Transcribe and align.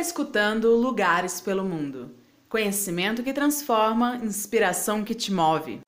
escutando 0.00 0.74
Lugares 0.74 1.42
pelo 1.42 1.62
Mundo. 1.62 2.10
Conhecimento 2.48 3.22
que 3.22 3.34
transforma, 3.34 4.16
inspiração 4.16 5.04
que 5.04 5.14
te 5.14 5.30
move. 5.30 5.80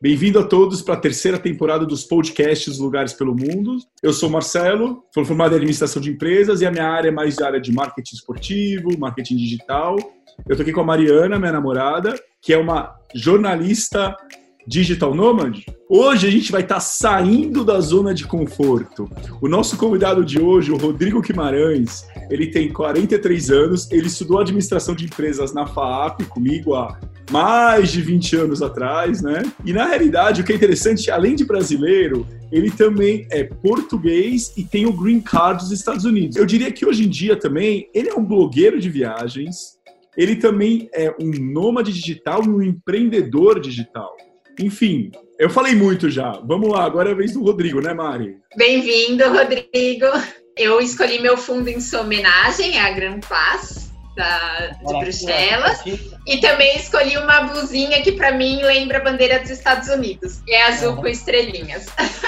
Bem-vindo 0.00 0.38
a 0.38 0.44
todos 0.44 0.80
para 0.80 0.94
a 0.94 1.00
terceira 1.00 1.36
temporada 1.36 1.84
dos 1.84 2.04
podcasts 2.04 2.78
Lugares 2.78 3.12
pelo 3.12 3.34
Mundo. 3.34 3.76
Eu 4.00 4.12
sou 4.12 4.30
Marcelo, 4.30 5.02
sou 5.12 5.24
formado 5.24 5.52
em 5.52 5.56
administração 5.56 6.00
de 6.00 6.10
empresas 6.10 6.60
e 6.60 6.66
a 6.66 6.70
minha 6.70 6.86
área 6.86 7.08
é 7.08 7.10
mais 7.10 7.36
a 7.40 7.46
área 7.46 7.60
de 7.60 7.72
marketing 7.72 8.14
esportivo, 8.14 8.96
marketing 8.96 9.36
digital. 9.36 9.96
Eu 10.46 10.52
estou 10.52 10.62
aqui 10.62 10.72
com 10.72 10.82
a 10.82 10.84
Mariana, 10.84 11.40
minha 11.40 11.50
namorada, 11.50 12.14
que 12.40 12.52
é 12.52 12.56
uma 12.56 12.94
jornalista 13.12 14.16
digital 14.68 15.14
nomad. 15.14 15.64
Hoje 15.88 16.26
a 16.26 16.30
gente 16.30 16.52
vai 16.52 16.60
estar 16.60 16.74
tá 16.74 16.80
saindo 16.80 17.64
da 17.64 17.80
zona 17.80 18.12
de 18.12 18.26
conforto. 18.26 19.10
O 19.40 19.48
nosso 19.48 19.78
convidado 19.78 20.22
de 20.22 20.38
hoje, 20.38 20.70
o 20.70 20.76
Rodrigo 20.76 21.22
Guimarães, 21.22 22.06
ele 22.30 22.48
tem 22.48 22.70
43 22.70 23.50
anos, 23.50 23.90
ele 23.90 24.08
estudou 24.08 24.38
administração 24.38 24.94
de 24.94 25.06
empresas 25.06 25.54
na 25.54 25.66
FAAP 25.66 26.24
comigo 26.28 26.74
há 26.74 27.00
mais 27.30 27.90
de 27.90 28.02
20 28.02 28.36
anos 28.36 28.60
atrás, 28.60 29.22
né? 29.22 29.42
E 29.64 29.72
na 29.72 29.86
realidade, 29.86 30.42
o 30.42 30.44
que 30.44 30.52
é 30.52 30.56
interessante, 30.56 31.10
além 31.10 31.34
de 31.34 31.46
brasileiro, 31.46 32.26
ele 32.52 32.70
também 32.70 33.26
é 33.30 33.44
português 33.44 34.52
e 34.54 34.64
tem 34.64 34.84
o 34.84 34.92
green 34.92 35.20
card 35.20 35.62
dos 35.62 35.72
Estados 35.72 36.04
Unidos. 36.04 36.36
Eu 36.36 36.44
diria 36.44 36.70
que 36.70 36.84
hoje 36.84 37.06
em 37.06 37.08
dia 37.08 37.36
também 37.36 37.88
ele 37.94 38.10
é 38.10 38.14
um 38.14 38.24
blogueiro 38.24 38.78
de 38.78 38.90
viagens, 38.90 39.78
ele 40.14 40.36
também 40.36 40.90
é 40.92 41.14
um 41.18 41.30
nômade 41.30 41.90
digital 41.90 42.44
e 42.44 42.48
um 42.48 42.62
empreendedor 42.62 43.60
digital. 43.60 44.14
Enfim, 44.58 45.12
eu 45.38 45.48
falei 45.48 45.74
muito 45.74 46.10
já. 46.10 46.32
Vamos 46.44 46.70
lá, 46.70 46.84
agora 46.84 47.10
é 47.10 47.12
a 47.12 47.16
vez 47.16 47.32
do 47.32 47.42
Rodrigo, 47.42 47.80
né, 47.80 47.94
Mari? 47.94 48.36
Bem-vindo, 48.56 49.24
Rodrigo. 49.28 50.06
Eu 50.56 50.80
escolhi 50.80 51.20
meu 51.20 51.36
fundo 51.36 51.68
em 51.68 51.80
sua 51.80 52.00
homenagem 52.00 52.78
à 52.80 52.90
Grand 52.90 53.20
Place 53.20 53.88
da, 54.16 54.66
de 54.66 54.86
Olá, 54.86 55.00
Bruxelas. 55.00 55.82
E 56.26 56.38
também 56.38 56.76
escolhi 56.76 57.16
uma 57.16 57.42
blusinha 57.42 58.02
que 58.02 58.12
para 58.12 58.32
mim 58.32 58.60
lembra 58.62 58.98
a 58.98 59.04
bandeira 59.04 59.38
dos 59.38 59.50
Estados 59.50 59.88
Unidos. 59.88 60.42
É 60.48 60.64
azul 60.64 60.96
com 60.96 61.06
estrelinhas. 61.06 61.86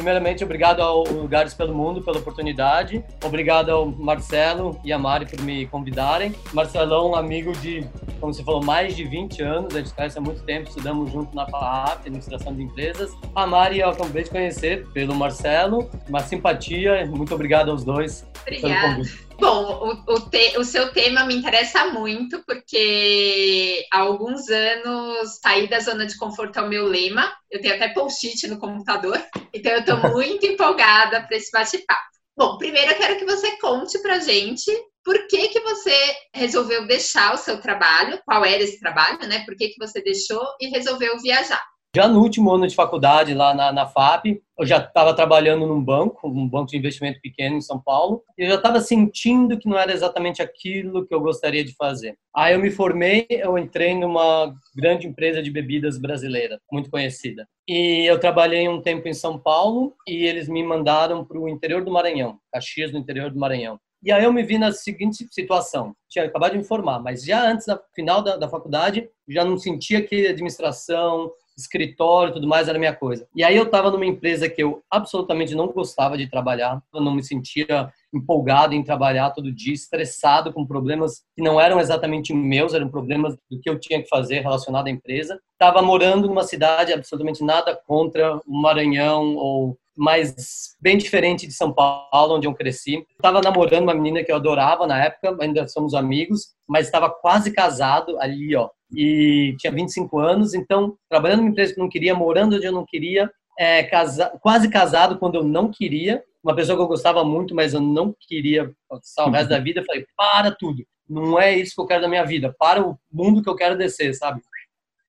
Primeiramente, 0.00 0.42
obrigado 0.42 0.80
ao 0.80 1.04
Lugares 1.04 1.52
pelo 1.52 1.74
Mundo 1.74 2.00
pela 2.00 2.16
oportunidade. 2.16 3.04
Obrigado 3.22 3.68
ao 3.68 3.84
Marcelo 3.84 4.80
e 4.82 4.94
a 4.94 4.98
Mari 4.98 5.26
por 5.26 5.42
me 5.42 5.66
convidarem. 5.66 6.34
Marcelão, 6.54 7.14
amigo 7.14 7.52
de, 7.58 7.86
como 8.18 8.32
você 8.32 8.42
falou, 8.42 8.64
mais 8.64 8.96
de 8.96 9.04
20 9.04 9.42
anos. 9.42 9.76
A 9.76 9.78
gente 9.78 9.92
conhece 9.92 10.16
há 10.16 10.22
muito 10.22 10.42
tempo, 10.44 10.70
estudamos 10.70 11.12
junto 11.12 11.36
na 11.36 11.46
FAAP, 11.46 11.98
Administração 11.98 12.54
de 12.54 12.62
Empresas. 12.62 13.12
A 13.34 13.46
Mari 13.46 13.80
eu 13.80 13.90
acabei 13.90 14.22
de 14.22 14.30
conhecer 14.30 14.86
pelo 14.94 15.14
Marcelo. 15.14 15.90
Uma 16.08 16.20
simpatia. 16.20 17.04
Muito 17.04 17.34
obrigado 17.34 17.70
aos 17.70 17.84
dois 17.84 18.26
Obrigada. 18.40 18.80
pelo 18.80 18.96
convite. 18.96 19.29
Bom, 19.40 20.04
o, 20.06 20.12
o, 20.12 20.20
te, 20.28 20.58
o, 20.58 20.64
seu 20.64 20.92
tema 20.92 21.24
me 21.24 21.34
interessa 21.34 21.86
muito, 21.86 22.44
porque 22.44 23.86
há 23.90 24.00
alguns 24.00 24.50
anos 24.50 25.40
sair 25.40 25.66
da 25.66 25.80
zona 25.80 26.04
de 26.06 26.18
conforto 26.18 26.58
é 26.58 26.62
o 26.62 26.68
meu 26.68 26.86
lema. 26.86 27.32
Eu 27.50 27.58
tenho 27.58 27.74
até 27.74 27.88
post-it 27.88 28.46
no 28.48 28.58
computador, 28.58 29.18
então 29.54 29.72
eu 29.72 29.80
estou 29.80 29.96
muito 30.10 30.44
empolgada 30.44 31.22
para 31.22 31.36
esse 31.38 31.50
bate-papo. 31.50 32.10
Bom, 32.36 32.58
primeiro 32.58 32.92
eu 32.92 32.98
quero 32.98 33.18
que 33.18 33.24
você 33.24 33.56
conte 33.56 33.98
para 34.02 34.18
gente 34.18 34.70
por 35.02 35.26
que, 35.26 35.48
que 35.48 35.60
você 35.60 35.96
resolveu 36.34 36.86
deixar 36.86 37.32
o 37.32 37.38
seu 37.38 37.58
trabalho, 37.62 38.20
qual 38.26 38.44
era 38.44 38.62
esse 38.62 38.78
trabalho, 38.78 39.26
né? 39.26 39.42
Por 39.46 39.56
que, 39.56 39.68
que 39.68 39.78
você 39.78 40.02
deixou 40.02 40.46
e 40.60 40.68
resolveu 40.68 41.18
viajar. 41.18 41.62
Já 41.94 42.06
no 42.06 42.20
último 42.20 42.52
ano 42.52 42.68
de 42.68 42.74
faculdade, 42.76 43.34
lá 43.34 43.52
na, 43.52 43.72
na 43.72 43.84
FAP, 43.84 44.40
eu 44.56 44.64
já 44.64 44.78
estava 44.78 45.12
trabalhando 45.12 45.66
num 45.66 45.82
banco, 45.82 46.28
um 46.28 46.48
banco 46.48 46.70
de 46.70 46.76
investimento 46.76 47.20
pequeno 47.20 47.56
em 47.56 47.60
São 47.60 47.80
Paulo, 47.80 48.22
e 48.38 48.44
eu 48.44 48.50
já 48.50 48.54
estava 48.54 48.80
sentindo 48.80 49.58
que 49.58 49.68
não 49.68 49.76
era 49.76 49.92
exatamente 49.92 50.40
aquilo 50.40 51.04
que 51.04 51.12
eu 51.12 51.20
gostaria 51.20 51.64
de 51.64 51.74
fazer. 51.74 52.16
Aí 52.32 52.54
eu 52.54 52.60
me 52.60 52.70
formei, 52.70 53.26
eu 53.28 53.58
entrei 53.58 53.92
numa 53.96 54.54
grande 54.72 55.08
empresa 55.08 55.42
de 55.42 55.50
bebidas 55.50 55.98
brasileira, 55.98 56.60
muito 56.70 56.88
conhecida. 56.88 57.48
E 57.66 58.08
eu 58.08 58.20
trabalhei 58.20 58.68
um 58.68 58.80
tempo 58.80 59.08
em 59.08 59.14
São 59.14 59.36
Paulo 59.36 59.92
e 60.06 60.26
eles 60.26 60.48
me 60.48 60.62
mandaram 60.62 61.24
para 61.24 61.40
o 61.40 61.48
interior 61.48 61.84
do 61.84 61.90
Maranhão, 61.90 62.38
Caxias, 62.52 62.92
no 62.92 62.98
interior 63.00 63.32
do 63.32 63.38
Maranhão. 63.40 63.80
E 64.02 64.10
aí 64.10 64.24
eu 64.24 64.32
me 64.32 64.42
vi 64.42 64.56
na 64.56 64.72
seguinte 64.72 65.26
situação. 65.30 65.94
Tinha 66.08 66.24
acabado 66.24 66.52
de 66.52 66.58
me 66.58 66.64
formar, 66.64 67.00
mas 67.00 67.22
já 67.22 67.50
antes 67.50 67.66
da 67.66 67.78
final 67.94 68.22
da, 68.22 68.36
da 68.36 68.48
faculdade, 68.48 69.10
já 69.28 69.44
não 69.44 69.58
sentia 69.58 70.02
que 70.02 70.26
administração, 70.26 71.30
escritório 71.60 72.30
e 72.30 72.34
tudo 72.34 72.46
mais 72.46 72.68
era 72.68 72.78
minha 72.78 72.94
coisa. 72.94 73.26
E 73.34 73.44
aí 73.44 73.56
eu 73.56 73.64
estava 73.64 73.90
numa 73.90 74.06
empresa 74.06 74.48
que 74.48 74.62
eu 74.62 74.82
absolutamente 74.90 75.54
não 75.54 75.68
gostava 75.68 76.16
de 76.16 76.28
trabalhar, 76.28 76.82
eu 76.92 77.00
não 77.00 77.14
me 77.14 77.22
sentia 77.22 77.92
empolgado 78.12 78.74
em 78.74 78.82
trabalhar 78.82 79.30
todo 79.30 79.52
dia, 79.52 79.72
estressado 79.72 80.52
com 80.52 80.66
problemas 80.66 81.22
que 81.36 81.42
não 81.42 81.60
eram 81.60 81.78
exatamente 81.78 82.34
meus, 82.34 82.74
eram 82.74 82.88
problemas 82.88 83.36
do 83.48 83.60
que 83.60 83.70
eu 83.70 83.78
tinha 83.78 84.02
que 84.02 84.08
fazer 84.08 84.40
relacionado 84.40 84.88
à 84.88 84.90
empresa. 84.90 85.40
Estava 85.52 85.80
morando 85.80 86.26
numa 86.26 86.42
cidade 86.42 86.92
absolutamente 86.92 87.44
nada 87.44 87.78
contra 87.86 88.36
o 88.46 88.60
Maranhão 88.60 89.36
ou 89.36 89.78
mas 89.96 90.76
bem 90.80 90.96
diferente 90.96 91.46
de 91.46 91.52
São 91.52 91.70
Paulo, 91.70 92.36
onde 92.36 92.46
eu 92.46 92.54
cresci. 92.54 93.04
Estava 93.10 93.42
namorando 93.42 93.82
uma 93.82 93.94
menina 93.94 94.24
que 94.24 94.32
eu 94.32 94.36
adorava 94.36 94.86
na 94.86 95.04
época, 95.04 95.36
ainda 95.38 95.68
somos 95.68 95.92
amigos, 95.92 96.54
mas 96.66 96.86
estava 96.86 97.10
quase 97.10 97.52
casado 97.52 98.18
ali, 98.18 98.56
ó, 98.56 98.70
e 98.92 99.54
tinha 99.58 99.72
25 99.72 100.18
anos, 100.18 100.54
então 100.54 100.96
trabalhando 101.08 101.40
numa 101.40 101.50
empresa 101.50 101.72
que 101.72 101.80
eu 101.80 101.84
não 101.84 101.90
queria, 101.90 102.14
morando 102.14 102.56
onde 102.56 102.66
eu 102.66 102.72
não 102.72 102.84
queria, 102.86 103.30
é, 103.58 103.82
casa, 103.84 104.30
quase 104.40 104.68
casado 104.68 105.18
quando 105.18 105.36
eu 105.36 105.44
não 105.44 105.70
queria, 105.70 106.22
uma 106.42 106.54
pessoa 106.54 106.76
que 106.76 106.82
eu 106.82 106.88
gostava 106.88 107.22
muito, 107.24 107.54
mas 107.54 107.74
eu 107.74 107.80
não 107.80 108.14
queria 108.18 108.72
passar 108.88 109.26
o 109.26 109.30
resto 109.30 109.50
da 109.50 109.58
vida, 109.58 109.80
eu 109.80 109.84
falei, 109.84 110.06
para 110.16 110.50
tudo, 110.50 110.82
não 111.08 111.38
é 111.38 111.56
isso 111.56 111.74
que 111.74 111.80
eu 111.80 111.86
quero 111.86 112.02
da 112.02 112.08
minha 112.08 112.24
vida, 112.24 112.54
para 112.58 112.82
o 112.82 112.96
mundo 113.12 113.42
que 113.42 113.50
eu 113.50 113.56
quero 113.56 113.76
descer, 113.76 114.14
sabe? 114.14 114.40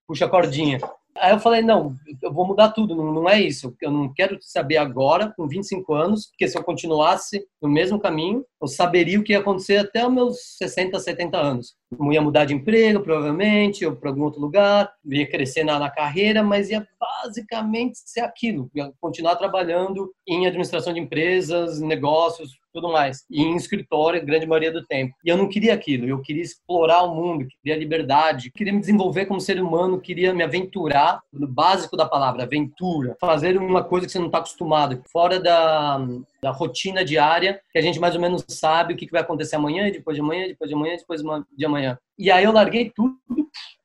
Puxa 0.08 0.25
a 0.25 0.30
cordinha. 0.30 0.80
Aí 1.16 1.31
eu 1.31 1.40
falei, 1.40 1.62
não, 1.62 1.94
eu 2.22 2.34
vou 2.34 2.48
mudar 2.48 2.72
tudo, 2.72 2.96
não, 2.96 3.13
não, 3.13 3.30
é 3.30 3.40
isso. 3.40 3.75
Eu 3.81 3.92
não 3.92 4.13
quero 4.13 4.38
saber 4.42 4.78
agora, 4.78 5.34
com 5.36 5.48
25 5.48 5.94
anos, 5.94 6.28
porque 6.28 6.48
se 6.48 6.58
eu 6.58 6.63
continuasse 6.63 7.46
no 7.62 7.69
mesmo 7.69 8.00
caminho, 8.00 8.46
eu 8.62 8.68
saberia 8.68 9.19
o 9.19 9.24
que 9.24 9.34
ia 9.34 9.40
acontecer 9.40 9.78
até 9.78 10.06
os 10.06 10.13
meus 10.13 10.38
60, 10.58 10.98
70 11.00 11.38
anos. 11.38 11.75
Ia 12.12 12.22
mudar 12.22 12.46
de 12.46 12.53
emprego, 12.53 13.02
provavelmente, 13.02 13.85
ou 13.85 13.96
para 13.96 14.09
algum 14.09 14.24
outro 14.24 14.40
lugar, 14.40 14.91
ia 15.06 15.29
crescer 15.29 15.63
na, 15.63 15.78
na 15.78 15.90
carreira, 15.90 16.41
mas 16.41 16.69
ia 16.69 16.88
basicamente 17.00 18.00
ser 18.06 18.22
aquilo, 18.22 18.72
ia 18.74 18.91
continuar 19.00 19.35
trabalhando 19.35 20.12
em 20.28 20.47
administração 20.47 20.94
de 20.94 21.00
empresas, 21.00 21.81
negócios, 21.81 22.57
tudo 22.74 22.91
mais. 22.91 23.25
E 23.30 23.41
em 23.41 23.56
escritório, 23.56 24.25
grande 24.25 24.47
maioria 24.47 24.72
do 24.72 24.85
tempo. 24.85 25.13
E 25.24 25.30
eu 25.30 25.38
não 25.38 25.50
queria 25.50 25.74
aquilo, 25.74 26.07
eu 26.07 26.22
queria 26.22 26.41
explorar 26.41 27.03
o 27.03 27.13
mundo, 27.13 27.47
queria 27.62 27.78
liberdade, 27.78 28.51
queria 28.51 28.74
me 28.74 28.80
desenvolver 28.80 29.25
como 29.25 29.41
ser 29.41 29.62
humano, 29.62 30.00
queria 30.00 30.34
me 30.34 30.44
aventurar, 30.44 31.22
no 31.31 31.47
básico 31.47 31.97
da 31.97 32.06
palavra, 32.06 32.44
aventura. 32.44 33.16
Fazer 33.19 33.57
uma 33.57 33.84
coisa 33.84 34.06
que 34.06 34.12
você 34.12 34.19
não 34.19 34.28
está 34.28 34.38
acostumado, 34.38 35.01
fora 35.12 35.40
da, 35.40 36.00
da 36.41 36.52
rotina 36.52 37.06
diária, 37.06 37.62
que 37.72 37.78
a 37.78 37.81
gente 37.81 38.00
mais 38.00 38.16
ou 38.16 38.22
menos 38.22 38.44
sabe 38.47 38.94
o 38.94 38.97
que 38.97 39.09
vai 39.12 39.22
acontecer 39.22 39.56
amanhã, 39.56 39.91
depois 39.91 40.16
de 40.16 40.22
amanhã, 40.22 40.47
depois 40.47 40.69
de 40.69 40.75
amanhã, 40.75 40.96
depois 40.97 41.22
de 41.56 41.66
amanhã. 41.66 41.97
E 42.18 42.31
aí 42.31 42.44
eu 42.44 42.52
larguei 42.52 42.91
tudo, 42.96 43.18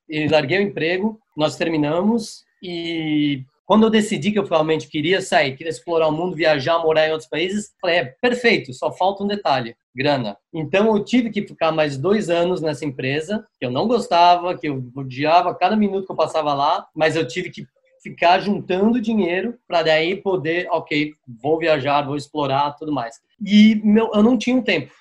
e 0.09 0.29
larguei 0.29 0.59
o 0.59 0.63
emprego, 0.63 1.21
nós 1.37 1.57
terminamos, 1.57 2.45
e 2.63 3.45
quando 3.67 3.83
eu 3.83 3.91
decidi 3.91 4.31
que 4.31 4.39
eu 4.39 4.47
realmente 4.47 4.89
queria 4.89 5.21
sair, 5.21 5.57
queria 5.57 5.71
explorar 5.71 6.07
o 6.07 6.13
mundo, 6.13 6.37
viajar, 6.37 6.79
morar 6.79 7.09
em 7.09 7.11
outros 7.11 7.29
países, 7.29 7.75
falei, 7.81 7.97
é 7.97 8.05
perfeito, 8.05 8.73
só 8.73 8.93
falta 8.93 9.25
um 9.25 9.27
detalhe, 9.27 9.77
grana. 9.95 10.37
Então 10.55 10.97
eu 10.97 11.05
tive 11.05 11.31
que 11.31 11.43
ficar 11.43 11.73
mais 11.73 11.99
dois 11.99 12.31
anos 12.31 12.63
nessa 12.63 12.85
empresa, 12.85 13.45
que 13.59 13.67
eu 13.67 13.71
não 13.71 13.89
gostava, 13.89 14.57
que 14.57 14.69
eu 14.69 14.85
odiava 14.95 15.55
cada 15.55 15.77
minuto 15.77 16.07
que 16.07 16.13
eu 16.13 16.17
passava 16.17 16.55
lá, 16.55 16.87
mas 16.95 17.17
eu 17.17 17.27
tive 17.27 17.51
que 17.51 17.67
ficar 18.07 18.39
juntando 18.39 19.01
dinheiro 19.01 19.59
para 19.67 19.83
daí 19.83 20.15
poder, 20.17 20.69
ok, 20.71 21.13
vou 21.43 21.59
viajar, 21.59 22.03
vou 22.03 22.17
explorar, 22.17 22.77
tudo 22.79 22.93
mais. 22.93 23.17
E 23.45 23.81
meu, 23.83 24.11
eu 24.15 24.23
não 24.23 24.39
tinha 24.39 24.55
um 24.55 24.63
tempo 24.63 24.93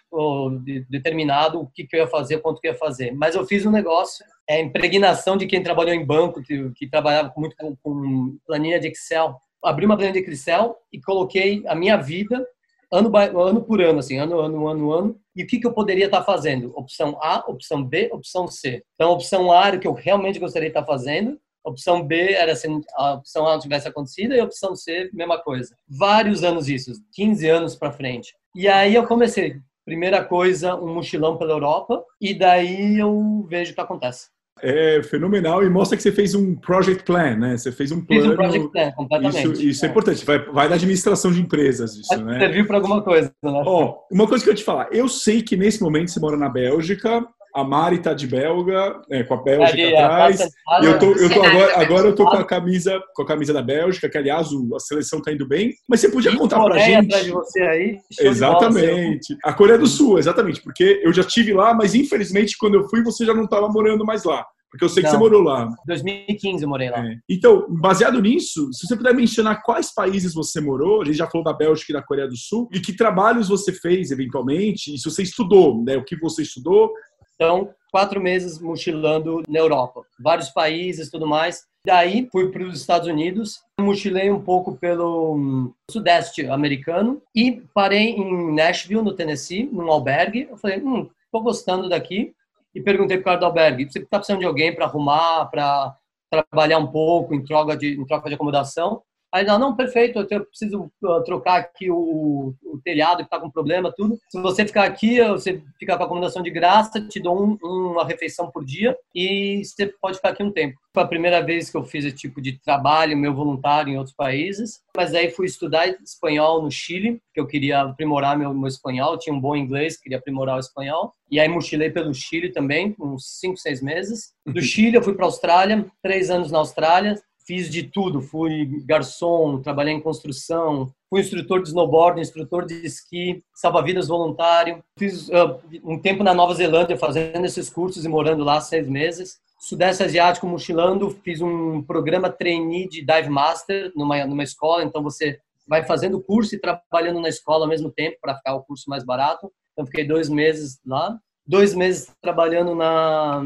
determinado 0.90 1.60
o 1.60 1.68
que, 1.68 1.86
que, 1.86 1.96
eu 1.96 2.00
ia 2.00 2.08
fazer, 2.08 2.40
quanto 2.40 2.60
que 2.60 2.68
eu 2.68 2.72
ia 2.72 2.78
fazer. 2.78 3.12
Mas 3.12 3.36
eu 3.36 3.46
fiz 3.46 3.66
um 3.66 3.72
negócio, 3.72 4.26
é 4.50 4.60
impregnação 4.60 5.38
de 5.38 5.46
quem 5.46 5.62
trabalhou 5.62 5.94
em 5.94 6.06
banco, 6.06 6.42
que, 6.42 6.72
que 6.72 6.90
trabalhava 6.90 7.32
muito 7.38 7.56
com, 7.56 7.76
com 7.76 8.38
planilha 8.48 8.80
de 8.80 8.88
Excel. 8.88 9.36
Abri 9.64 9.86
uma 9.86 9.96
planilha 9.96 10.20
de 10.20 10.32
Excel 10.32 10.76
e 10.92 11.00
coloquei 11.00 11.64
a 11.68 11.76
minha 11.76 11.98
vida 11.98 12.44
ano, 12.92 13.12
ano 13.16 13.62
por 13.64 13.82
ano, 13.82 14.00
assim, 14.00 14.18
ano, 14.18 14.40
ano, 14.40 14.68
ano, 14.68 14.92
ano, 14.92 15.20
e 15.36 15.44
o 15.44 15.48
que, 15.48 15.60
que 15.60 15.68
eu 15.68 15.74
poderia 15.74 16.06
estar 16.06 16.24
fazendo? 16.24 16.72
Opção 16.76 17.20
A, 17.22 17.44
opção 17.48 17.84
B, 17.84 18.10
opção 18.12 18.48
C. 18.48 18.84
Então, 18.96 19.12
opção 19.12 19.52
A 19.52 19.68
era 19.68 19.78
o 19.78 19.80
que 19.80 19.88
eu 19.88 19.94
realmente 19.94 20.40
gostaria 20.40 20.70
de 20.70 20.78
estar 20.78 20.86
fazendo, 20.86 21.32
a 21.32 21.36
opção 21.70 22.06
B 22.06 22.34
era 22.34 22.56
se 22.56 22.68
a 22.96 23.14
opção 23.14 23.48
A 23.48 23.54
não 23.54 23.60
tivesse 23.60 23.88
acontecido 23.88 24.34
e 24.34 24.40
a 24.40 24.44
opção 24.44 24.76
C, 24.76 25.10
mesma 25.14 25.42
coisa. 25.42 25.76
Vários 25.88 26.44
anos 26.44 26.70
isso, 26.70 26.92
15 27.14 27.48
anos 27.50 27.76
para 27.76 27.92
frente. 27.92 28.34
E 28.56 28.68
aí 28.68 28.96
eu 28.96 29.06
comecei, 29.06 29.58
primeira 29.86 30.24
coisa, 30.24 30.76
um 30.76 30.94
mochilão 30.94 31.38
pela 31.38 31.52
Europa 31.52 32.04
e 32.22 32.34
daí 32.34 33.00
eu 33.00 33.46
vejo 33.50 33.72
o 33.72 33.76
que 33.76 33.82
acontece. 33.82 34.28
É 34.62 35.04
fenomenal 35.04 35.66
e 35.66 35.70
mostra 35.70 35.98
que 35.98 36.04
você 36.04 36.14
fez 36.14 36.34
um 36.34 36.56
project 36.56 37.04
plan, 37.04 37.36
né? 37.36 37.58
Você 37.58 37.74
fez 37.74 37.92
um 37.92 38.00
plano. 38.00 38.22
Fiz 38.22 38.32
um 38.32 38.36
project 38.36 38.72
plan, 38.72 38.92
completamente. 38.94 39.52
Isso, 39.52 39.64
isso 39.64 39.86
é. 39.86 39.88
é. 39.88 39.92
importante. 39.92 40.26
Vai, 40.26 40.40
vai 40.46 40.70
da 40.70 40.76
administração 40.76 41.30
de 41.30 41.42
empresas, 41.42 41.96
isso, 41.96 42.24
né? 42.24 42.40
Serviu 42.40 42.66
para 42.66 42.78
alguma 42.78 43.02
coisa, 43.02 43.34
né? 43.44 43.64
Ó, 43.66 43.98
uma 44.10 44.26
coisa 44.26 44.44
que 44.44 44.50
eu 44.50 44.56
te 44.56 44.64
falar. 44.64 44.88
Eu 44.94 45.10
sei 45.10 45.42
que 45.42 45.58
nesse 45.58 45.82
momento 45.82 46.10
você 46.10 46.22
mora 46.22 46.38
na 46.38 46.48
Bélgica, 46.48 47.28
a 47.56 47.64
Mari 47.64 48.00
tá 48.00 48.14
de 48.14 48.28
belga, 48.28 49.02
é, 49.10 49.24
com 49.24 49.34
a 49.34 49.42
Bélgica 49.42 49.82
Ali, 49.82 49.96
atrás. 49.96 50.42
A 50.68 50.84
e 50.84 50.86
eu 50.88 51.00
tô, 51.00 51.14
eu 51.14 51.34
tô 51.34 51.42
agora, 51.42 51.82
agora 51.82 52.08
eu 52.10 52.16
tô 52.16 52.26
com 52.26 52.36
a 52.36 52.44
camisa, 52.44 53.02
com 53.16 53.24
a 53.24 53.26
camisa 53.26 53.54
da 53.54 53.62
Bélgica, 53.62 54.10
que 54.10 54.18
aliás 54.18 54.50
a 54.76 54.80
seleção 54.80 55.22
tá 55.22 55.32
indo 55.32 55.48
bem. 55.48 55.74
Mas 55.88 56.02
você 56.02 56.10
podia 56.10 56.36
contar 56.36 56.62
pra 56.62 56.78
gente? 56.80 57.06
Atrás 57.06 57.24
de 57.24 57.32
você 57.32 57.62
aí. 57.62 57.98
Exatamente. 58.20 59.38
A 59.42 59.54
Coreia 59.54 59.80
do 59.80 59.88
Sul, 59.88 60.20
exatamente, 60.20 60.62
porque 60.62 61.02
eu 61.02 61.14
já 61.14 61.24
tive 61.24 61.54
lá, 61.54 61.74
mas 61.74 61.96
infelizmente 61.96 62.58
quando 62.58 62.76
eu 62.76 62.90
fui 62.90 63.02
você 63.02 63.26
já 63.26 63.34
não 63.34 63.46
estava 63.46 63.70
morando 63.70 64.06
mais 64.06 64.26
lá. 64.26 64.46
Porque 64.76 64.84
eu 64.84 64.90
sei 64.90 65.04
que 65.04 65.08
não, 65.08 65.14
você 65.14 65.20
morou 65.20 65.42
lá. 65.42 65.70
2015 65.88 66.64
eu 66.64 66.70
morei 66.70 66.90
lá. 66.90 67.00
É. 67.00 67.16
Então, 67.30 67.66
baseado 67.70 68.22
nisso, 68.22 68.70
se 68.74 68.86
você 68.86 68.98
puder 68.98 69.14
mencionar 69.14 69.64
quais 69.64 69.94
países 69.94 70.34
você 70.34 70.60
morou, 70.60 71.02
a 71.02 71.06
gente 71.06 71.16
já 71.16 71.28
falou 71.28 71.46
da 71.46 71.54
Bélgica 71.54 71.94
e 71.94 71.96
da 71.96 72.04
Coreia 72.04 72.28
do 72.28 72.36
Sul, 72.36 72.68
e 72.74 72.82
que 72.82 72.92
trabalhos 72.92 73.48
você 73.48 73.72
fez, 73.72 74.12
eventualmente, 74.12 74.94
e 74.94 74.98
se 74.98 75.10
você 75.10 75.24
estudou, 75.24 75.82
né, 75.82 75.96
o 75.96 76.04
que 76.04 76.20
você 76.20 76.42
estudou, 76.42 76.92
então, 77.36 77.74
quatro 77.92 78.22
meses 78.22 78.60
mochilando 78.60 79.44
na 79.48 79.60
Europa, 79.60 80.04
vários 80.20 80.50
países, 80.50 81.10
tudo 81.10 81.28
mais. 81.28 81.66
Daí 81.86 82.28
fui 82.32 82.52
para 82.52 82.64
os 82.64 82.80
Estados 82.80 83.08
Unidos, 83.08 83.62
mochilei 83.80 84.32
um 84.32 84.42
pouco 84.42 84.76
pelo 84.76 85.36
hum, 85.36 85.74
sudeste 85.90 86.48
americano 86.48 87.22
e 87.34 87.62
parei 87.74 88.10
em 88.10 88.54
Nashville, 88.54 89.04
no 89.04 89.14
Tennessee, 89.14 89.70
num 89.72 89.92
albergue. 89.92 90.48
Eu 90.50 90.58
falei, 90.58 90.82
hum, 90.82 91.08
tô 91.32 91.42
gostando 91.42 91.88
daqui. 91.88 92.34
E 92.74 92.82
perguntei 92.82 93.18
para 93.18 93.22
o 93.22 93.26
cara 93.26 93.40
do 93.40 93.46
albergue, 93.46 93.90
você 93.90 94.00
está 94.00 94.18
precisando 94.18 94.42
de 94.42 94.46
alguém 94.46 94.76
para 94.76 94.84
arrumar, 94.84 95.46
para 95.46 95.96
trabalhar 96.30 96.78
um 96.78 96.88
pouco 96.88 97.34
em 97.34 97.42
troca 97.42 97.78
de, 97.78 97.94
em 97.94 98.06
troca 98.06 98.28
de 98.28 98.36
acomodação? 98.36 99.02
Aí 99.36 99.44
não, 99.44 99.60
não, 99.60 99.76
perfeito, 99.76 100.26
eu 100.32 100.46
preciso 100.46 100.90
trocar 101.26 101.58
aqui 101.58 101.92
o, 101.92 102.54
o 102.64 102.80
telhado 102.86 103.18
que 103.18 103.24
está 103.24 103.38
com 103.38 103.52
problema, 103.52 103.94
tudo. 103.94 104.18
Se 104.30 104.40
você 104.42 104.66
ficar 104.66 104.86
aqui, 104.86 105.22
você 105.26 105.62
ficar 105.78 105.98
com 105.98 106.04
a 106.04 106.06
acomodação 106.06 106.42
de 106.42 106.50
graça, 106.50 107.06
te 107.06 107.20
dou 107.20 107.44
um, 107.44 107.58
uma 107.62 108.06
refeição 108.06 108.50
por 108.50 108.64
dia 108.64 108.98
e 109.14 109.62
você 109.62 109.88
pode 110.02 110.16
ficar 110.16 110.30
aqui 110.30 110.42
um 110.42 110.54
tempo. 110.54 110.80
Foi 110.94 111.04
a 111.04 111.08
primeira 111.08 111.42
vez 111.42 111.70
que 111.70 111.76
eu 111.76 111.84
fiz 111.84 112.06
esse 112.06 112.16
tipo 112.16 112.42
de 112.42 112.58
trabalho, 112.62 113.18
meu 113.18 113.34
voluntário 113.34 113.92
em 113.92 113.98
outros 113.98 114.16
países. 114.16 114.80
Mas 114.96 115.14
aí 115.14 115.30
fui 115.30 115.48
estudar 115.48 115.86
espanhol 116.02 116.62
no 116.62 116.72
Chile, 116.72 117.22
que 117.34 117.40
eu 117.42 117.46
queria 117.46 117.82
aprimorar 117.82 118.40
meu, 118.40 118.54
meu 118.54 118.70
espanhol. 118.70 119.18
Tinha 119.18 119.36
um 119.36 119.42
bom 119.42 119.58
inglês, 119.58 120.00
queria 120.00 120.18
aprimorar 120.18 120.56
o 120.56 120.62
espanhol. 120.62 121.12
E 121.30 121.42
aí 121.42 121.50
mochilei 121.50 121.90
pelo 121.90 122.14
Chile 122.14 122.54
também, 122.54 122.96
uns 122.98 123.40
5, 123.42 123.58
6 123.58 123.82
meses. 123.82 124.34
Do 124.46 124.62
Chile 124.64 124.96
eu 124.96 125.04
fui 125.04 125.14
para 125.14 125.26
a 125.26 125.28
Austrália, 125.28 125.86
três 126.02 126.30
anos 126.30 126.50
na 126.50 126.60
Austrália 126.60 127.22
fiz 127.46 127.70
de 127.70 127.84
tudo. 127.84 128.22
Fui 128.22 128.66
garçom, 128.86 129.62
trabalhei 129.62 129.94
em 129.94 130.02
construção, 130.02 130.92
fui 131.10 131.22
instrutor 131.22 131.62
de 131.62 131.70
snowboard, 131.70 132.20
instrutor 132.20 132.66
de 132.66 132.86
esqui, 132.86 133.44
salva-vidas 133.54 134.08
voluntário. 134.08 134.84
Fiz 134.98 135.30
uh, 135.30 135.60
um 135.84 136.00
tempo 136.00 136.24
na 136.24 136.34
Nova 136.34 136.54
Zelândia 136.54 136.98
fazendo 136.98 137.46
esses 137.46 137.70
cursos 137.70 138.04
e 138.04 138.10
morando 138.10 138.44
lá 138.44 138.60
seis 138.60 138.88
meses. 138.88 139.40
Sudeste 139.60 140.04
Asiático 140.04 140.46
mochilando, 140.48 141.10
fiz 141.24 141.42
um 141.42 141.82
programa 141.82 142.30
trainee 142.30 142.88
de 142.88 143.04
Dive 143.04 143.30
Master 143.30 143.92
numa, 143.96 144.26
numa 144.26 144.44
escola, 144.44 144.84
então 144.84 145.02
você 145.02 145.40
vai 145.68 145.84
fazendo 145.84 146.22
curso 146.22 146.54
e 146.54 146.60
trabalhando 146.60 147.20
na 147.20 147.30
escola 147.30 147.66
ao 147.66 147.70
mesmo 147.70 147.90
tempo 147.90 148.18
para 148.22 148.36
ficar 148.36 148.54
o 148.54 148.64
curso 148.64 148.90
mais 148.90 149.04
barato. 149.04 149.52
Então 149.74 149.86
fiquei 149.86 150.06
dois 150.06 150.30
meses 150.30 150.80
lá, 150.86 151.18
dois 151.48 151.74
meses 151.74 152.12
trabalhando 152.22 152.76
na 152.76 153.42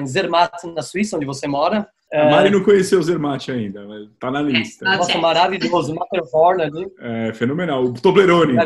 em 0.00 0.06
Zermatt, 0.06 0.66
na 0.66 0.82
Suíça, 0.82 1.16
onde 1.16 1.26
você 1.26 1.46
mora, 1.46 1.88
a 2.12 2.30
Mari 2.30 2.50
não 2.50 2.62
conheceu 2.62 2.98
o 2.98 3.02
Zermatt 3.02 3.50
ainda, 3.50 3.86
mas 3.86 4.08
tá 4.18 4.30
na 4.30 4.42
lista. 4.42 4.84
Nossa, 4.84 5.16
maravilhoso. 5.18 5.94
Matterhorn 5.94 6.62
ali. 6.62 6.92
É, 6.98 7.32
fenomenal. 7.32 7.84
O 7.84 7.94
Toblerone. 7.94 8.58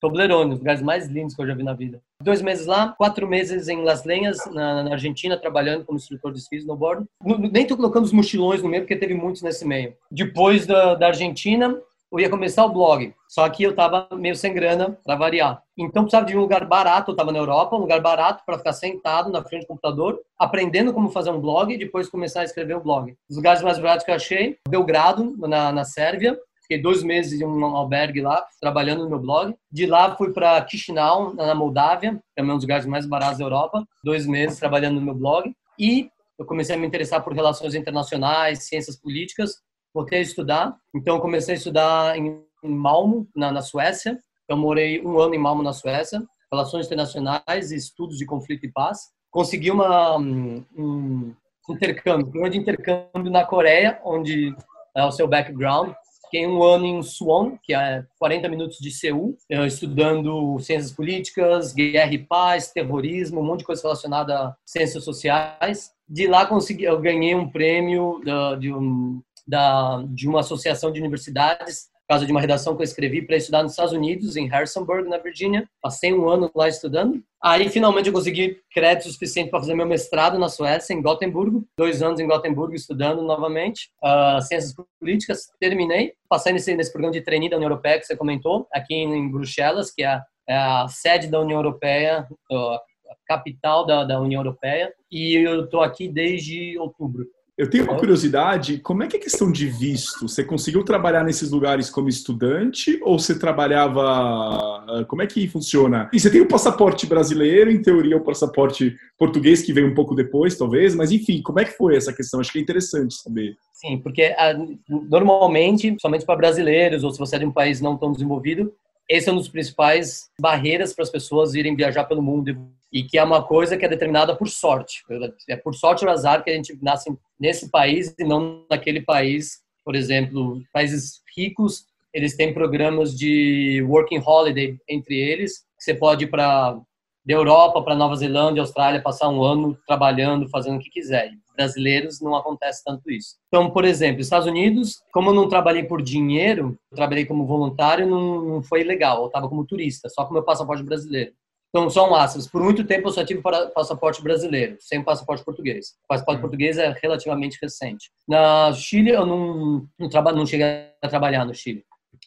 Toblerone, 0.00 0.46
um 0.46 0.48
dos 0.50 0.58
lugares 0.58 0.82
mais 0.82 1.06
lindos 1.06 1.34
que 1.34 1.40
eu 1.40 1.46
já 1.46 1.54
vi 1.54 1.62
na 1.62 1.74
vida. 1.74 2.00
Dois 2.20 2.42
meses 2.42 2.66
lá, 2.66 2.88
quatro 2.88 3.24
meses 3.28 3.68
em 3.68 3.84
Las 3.84 4.04
Lenhas, 4.04 4.38
na, 4.52 4.82
na 4.82 4.92
Argentina, 4.92 5.36
trabalhando 5.36 5.84
como 5.84 5.96
instrutor 5.96 6.32
de 6.32 6.38
esqui 6.38 6.56
snowboard. 6.56 7.06
Nem 7.52 7.64
tô 7.64 7.76
colocando 7.76 8.04
os 8.04 8.12
mochilões 8.12 8.60
no 8.60 8.68
meio, 8.68 8.82
porque 8.82 8.96
teve 8.96 9.14
muitos 9.14 9.42
nesse 9.42 9.64
meio. 9.64 9.94
Depois 10.10 10.66
da, 10.66 10.96
da 10.96 11.06
Argentina, 11.06 11.78
eu 12.12 12.20
ia 12.20 12.28
começar 12.28 12.64
o 12.66 12.72
blog. 12.72 13.14
Só 13.26 13.48
que 13.48 13.62
eu 13.62 13.74
tava 13.74 14.06
meio 14.12 14.36
sem 14.36 14.52
grana 14.52 14.98
para 15.02 15.16
variar. 15.16 15.62
Então 15.78 16.02
precisava 16.02 16.26
de 16.26 16.36
um 16.36 16.40
lugar 16.40 16.66
barato, 16.66 17.10
eu 17.10 17.16
tava 17.16 17.32
na 17.32 17.38
Europa, 17.38 17.74
um 17.74 17.80
lugar 17.80 18.00
barato 18.02 18.42
para 18.44 18.58
ficar 18.58 18.74
sentado 18.74 19.30
na 19.30 19.42
frente 19.42 19.62
do 19.62 19.68
computador, 19.68 20.20
aprendendo 20.38 20.92
como 20.92 21.08
fazer 21.08 21.30
um 21.30 21.40
blog 21.40 21.72
e 21.72 21.78
depois 21.78 22.10
começar 22.10 22.42
a 22.42 22.44
escrever 22.44 22.76
o 22.76 22.82
blog. 22.82 23.16
Os 23.30 23.36
lugares 23.36 23.62
mais 23.62 23.78
baratos 23.78 24.04
que 24.04 24.10
eu 24.10 24.14
achei, 24.14 24.58
Belgrado, 24.68 25.34
na, 25.38 25.72
na 25.72 25.84
Sérvia. 25.84 26.38
Fiquei 26.60 26.80
dois 26.80 27.02
meses 27.02 27.40
em 27.40 27.44
um 27.44 27.64
albergue 27.64 28.20
lá, 28.20 28.46
trabalhando 28.60 29.02
no 29.02 29.10
meu 29.10 29.18
blog. 29.18 29.54
De 29.70 29.86
lá 29.86 30.14
fui 30.14 30.32
para 30.32 30.66
Chisinau, 30.68 31.34
na 31.34 31.54
Moldávia, 31.54 32.22
também 32.36 32.52
um 32.52 32.56
dos 32.56 32.64
lugares 32.64 32.86
mais 32.86 33.06
baratos 33.06 33.38
da 33.38 33.44
Europa. 33.44 33.84
Dois 34.04 34.26
meses 34.26 34.58
trabalhando 34.58 34.96
no 34.96 35.00
meu 35.00 35.14
blog. 35.14 35.52
E 35.78 36.10
eu 36.38 36.44
comecei 36.44 36.76
a 36.76 36.78
me 36.78 36.86
interessar 36.86 37.22
por 37.22 37.32
relações 37.32 37.74
internacionais, 37.74 38.64
ciências 38.64 38.96
políticas 38.96 39.62
voltei 39.94 40.18
a 40.18 40.22
estudar. 40.22 40.76
Então, 40.94 41.20
comecei 41.20 41.54
a 41.54 41.58
estudar 41.58 42.16
em, 42.16 42.42
Malmo, 42.62 43.28
na, 43.34 43.50
na 43.50 43.60
Suécia. 43.60 44.18
Eu 44.48 44.56
morei 44.56 45.04
um 45.04 45.18
ano 45.18 45.34
em 45.34 45.38
Malmo, 45.38 45.62
na 45.62 45.72
Suécia. 45.72 46.22
Relações 46.50 46.86
internacionais 46.86 47.72
e 47.72 47.76
estudos 47.76 48.18
de 48.18 48.26
conflito 48.26 48.64
e 48.66 48.70
paz. 48.70 49.10
Consegui 49.30 49.70
uma, 49.70 50.16
um 50.18 51.34
intercâmbio, 51.68 52.44
um 52.44 52.48
de 52.48 52.58
intercâmbio 52.58 53.32
na 53.32 53.44
Coreia, 53.44 54.00
onde 54.04 54.54
é 54.94 55.04
o 55.04 55.10
seu 55.10 55.26
background. 55.26 55.92
Fiquei 56.24 56.46
um 56.46 56.62
ano 56.62 56.86
em 56.86 57.02
Suwon, 57.02 57.58
que 57.62 57.74
é 57.74 58.04
40 58.18 58.48
minutos 58.48 58.78
de 58.78 58.90
Seul, 58.90 59.36
eh, 59.50 59.66
estudando 59.66 60.58
ciências 60.60 60.90
políticas, 60.90 61.74
guerra 61.74 62.12
e 62.12 62.18
paz, 62.18 62.70
terrorismo, 62.70 63.40
um 63.40 63.44
monte 63.44 63.60
de 63.60 63.66
coisa 63.66 63.82
relacionada 63.82 64.38
a 64.38 64.56
ciências 64.64 65.04
sociais. 65.04 65.90
De 66.08 66.26
lá 66.26 66.46
consegui, 66.46 66.84
eu 66.84 66.98
ganhei 67.00 67.34
um 67.34 67.50
prêmio 67.50 68.20
de 68.58 68.72
um 68.72 69.20
da, 69.46 70.04
de 70.08 70.28
uma 70.28 70.40
associação 70.40 70.92
de 70.92 71.00
universidades, 71.00 71.90
por 72.02 72.14
causa 72.14 72.26
de 72.26 72.32
uma 72.32 72.40
redação 72.40 72.74
que 72.76 72.82
eu 72.82 72.84
escrevi 72.84 73.22
para 73.22 73.36
estudar 73.36 73.62
nos 73.62 73.72
Estados 73.72 73.92
Unidos, 73.92 74.36
em 74.36 74.48
Harrisonburg, 74.48 75.08
na 75.08 75.18
Virgínia. 75.18 75.68
Passei 75.80 76.12
um 76.12 76.28
ano 76.28 76.50
lá 76.54 76.68
estudando. 76.68 77.22
Aí, 77.42 77.68
finalmente, 77.70 78.08
eu 78.08 78.12
consegui 78.12 78.60
crédito 78.72 79.10
suficiente 79.10 79.50
para 79.50 79.60
fazer 79.60 79.74
meu 79.74 79.86
mestrado 79.86 80.38
na 80.38 80.48
Suécia, 80.48 80.92
em 80.92 81.00
Gotemburgo. 81.00 81.64
Dois 81.76 82.02
anos 82.02 82.20
em 82.20 82.26
Gotemburgo, 82.26 82.74
estudando 82.74 83.22
novamente 83.22 83.88
uh, 84.02 84.42
ciências 84.42 84.74
políticas. 85.00 85.50
Terminei. 85.58 86.12
Passei 86.28 86.52
nesse, 86.52 86.74
nesse 86.74 86.92
programa 86.92 87.12
de 87.12 87.22
trainee 87.22 87.48
da 87.48 87.56
União 87.56 87.70
Europeia 87.70 87.98
que 87.98 88.06
você 88.06 88.16
comentou, 88.16 88.66
aqui 88.72 88.94
em 88.94 89.30
Bruxelas, 89.30 89.90
que 89.90 90.02
é, 90.02 90.20
é 90.48 90.56
a 90.56 90.88
sede 90.88 91.28
da 91.28 91.40
União 91.40 91.58
Europeia, 91.58 92.28
a 92.50 92.80
capital 93.26 93.86
da, 93.86 94.04
da 94.04 94.20
União 94.20 94.40
Europeia. 94.40 94.92
E 95.10 95.34
eu 95.36 95.64
estou 95.64 95.82
aqui 95.82 96.08
desde 96.08 96.78
outubro. 96.78 97.26
Eu 97.62 97.70
tenho 97.70 97.84
uma 97.84 97.96
curiosidade, 97.96 98.78
como 98.78 99.04
é 99.04 99.06
que 99.06 99.16
é 99.16 99.20
a 99.20 99.22
questão 99.22 99.52
de 99.52 99.68
visto? 99.68 100.26
Você 100.26 100.42
conseguiu 100.42 100.82
trabalhar 100.82 101.22
nesses 101.22 101.48
lugares 101.52 101.88
como 101.88 102.08
estudante 102.08 102.98
ou 103.04 103.16
você 103.16 103.38
trabalhava... 103.38 104.02
Ah, 104.02 105.04
como 105.06 105.22
é 105.22 105.28
que 105.28 105.46
funciona? 105.46 106.10
E 106.12 106.18
você 106.18 106.28
tem 106.28 106.40
o 106.40 106.48
passaporte 106.48 107.06
brasileiro, 107.06 107.70
em 107.70 107.80
teoria 107.80 108.16
o 108.16 108.24
passaporte 108.24 108.96
português 109.16 109.62
que 109.62 109.72
veio 109.72 109.86
um 109.86 109.94
pouco 109.94 110.12
depois, 110.12 110.58
talvez, 110.58 110.96
mas 110.96 111.12
enfim, 111.12 111.40
como 111.40 111.60
é 111.60 111.64
que 111.64 111.76
foi 111.76 111.94
essa 111.94 112.12
questão? 112.12 112.40
Acho 112.40 112.50
que 112.50 112.58
é 112.58 112.62
interessante 112.62 113.14
saber. 113.14 113.54
Sim, 113.72 114.00
porque 114.02 114.34
ah, 114.36 114.54
normalmente, 114.88 115.94
somente 116.00 116.26
para 116.26 116.34
brasileiros 116.34 117.04
ou 117.04 117.12
se 117.12 117.18
você 117.20 117.36
é 117.36 117.38
de 117.38 117.46
um 117.46 117.52
país 117.52 117.80
não 117.80 117.96
tão 117.96 118.10
desenvolvido, 118.10 118.72
esse 119.12 119.28
é 119.28 119.32
um 119.32 119.36
dos 119.36 119.48
principais 119.48 120.30
barreiras 120.40 120.94
para 120.94 121.02
as 121.02 121.10
pessoas 121.10 121.54
irem 121.54 121.76
viajar 121.76 122.04
pelo 122.04 122.22
mundo 122.22 122.72
e 122.90 123.02
que 123.02 123.18
é 123.18 123.22
uma 123.22 123.42
coisa 123.42 123.76
que 123.76 123.84
é 123.84 123.88
determinada 123.88 124.34
por 124.34 124.48
sorte. 124.48 125.02
É 125.50 125.54
por 125.56 125.74
sorte 125.74 126.02
ou 126.02 126.10
azar 126.10 126.42
que 126.42 126.48
a 126.48 126.54
gente 126.54 126.78
nasce 126.80 127.14
nesse 127.38 127.70
país 127.70 128.14
e 128.18 128.24
não 128.24 128.64
naquele 128.70 129.02
país. 129.02 129.60
Por 129.84 129.94
exemplo, 129.94 130.62
países 130.72 131.20
ricos, 131.36 131.84
eles 132.12 132.36
têm 132.36 132.54
programas 132.54 133.14
de 133.14 133.84
working 133.86 134.22
holiday 134.24 134.78
entre 134.88 135.18
eles. 135.18 135.66
Você 135.78 135.92
pode 135.92 136.24
ir 136.24 136.28
para 136.28 136.80
da 137.24 137.34
Europa 137.34 137.82
para 137.82 137.94
Nova 137.94 138.16
Zelândia, 138.16 138.62
Austrália, 138.62 139.02
passar 139.02 139.28
um 139.28 139.42
ano 139.42 139.78
trabalhando, 139.86 140.48
fazendo 140.48 140.76
o 140.76 140.80
que 140.80 140.90
quiser. 140.90 141.30
Brasileiros 141.56 142.20
não 142.20 142.34
acontece 142.34 142.82
tanto 142.84 143.10
isso. 143.10 143.36
Então, 143.48 143.70
por 143.70 143.84
exemplo, 143.84 144.20
Estados 144.20 144.48
Unidos, 144.48 145.02
como 145.12 145.30
eu 145.30 145.34
não 145.34 145.48
trabalhei 145.48 145.84
por 145.84 146.02
dinheiro, 146.02 146.76
trabalhei 146.94 147.26
como 147.26 147.46
voluntário, 147.46 148.06
não, 148.06 148.42
não 148.42 148.62
foi 148.62 148.82
legal. 148.82 149.20
Eu 149.20 149.26
estava 149.26 149.48
como 149.48 149.66
turista, 149.66 150.08
só 150.08 150.24
com 150.24 150.32
meu 150.32 150.42
passaporte 150.42 150.82
brasileiro. 150.82 151.32
Então, 151.74 151.88
só 151.88 152.08
um 152.08 152.14
aspas. 152.14 152.46
Por 152.46 152.62
muito 152.62 152.84
tempo 152.84 153.08
eu 153.08 153.12
só 153.12 153.24
tive 153.24 153.40
passaporte 153.74 154.22
brasileiro, 154.22 154.76
sem 154.78 155.02
passaporte 155.02 155.42
português. 155.42 155.94
O 156.04 156.08
passaporte 156.08 156.36
uhum. 156.36 156.42
português 156.42 156.76
é 156.76 156.94
relativamente 157.02 157.58
recente. 157.60 158.10
Na 158.28 158.70
Chile, 158.74 159.10
eu 159.10 159.24
não, 159.24 159.86
não, 159.98 160.08
traba, 160.08 160.32
não 160.32 160.44
cheguei 160.44 160.66
a 161.00 161.08
trabalhar 161.08 161.46
no 161.46 161.54
Chile. 161.54 161.82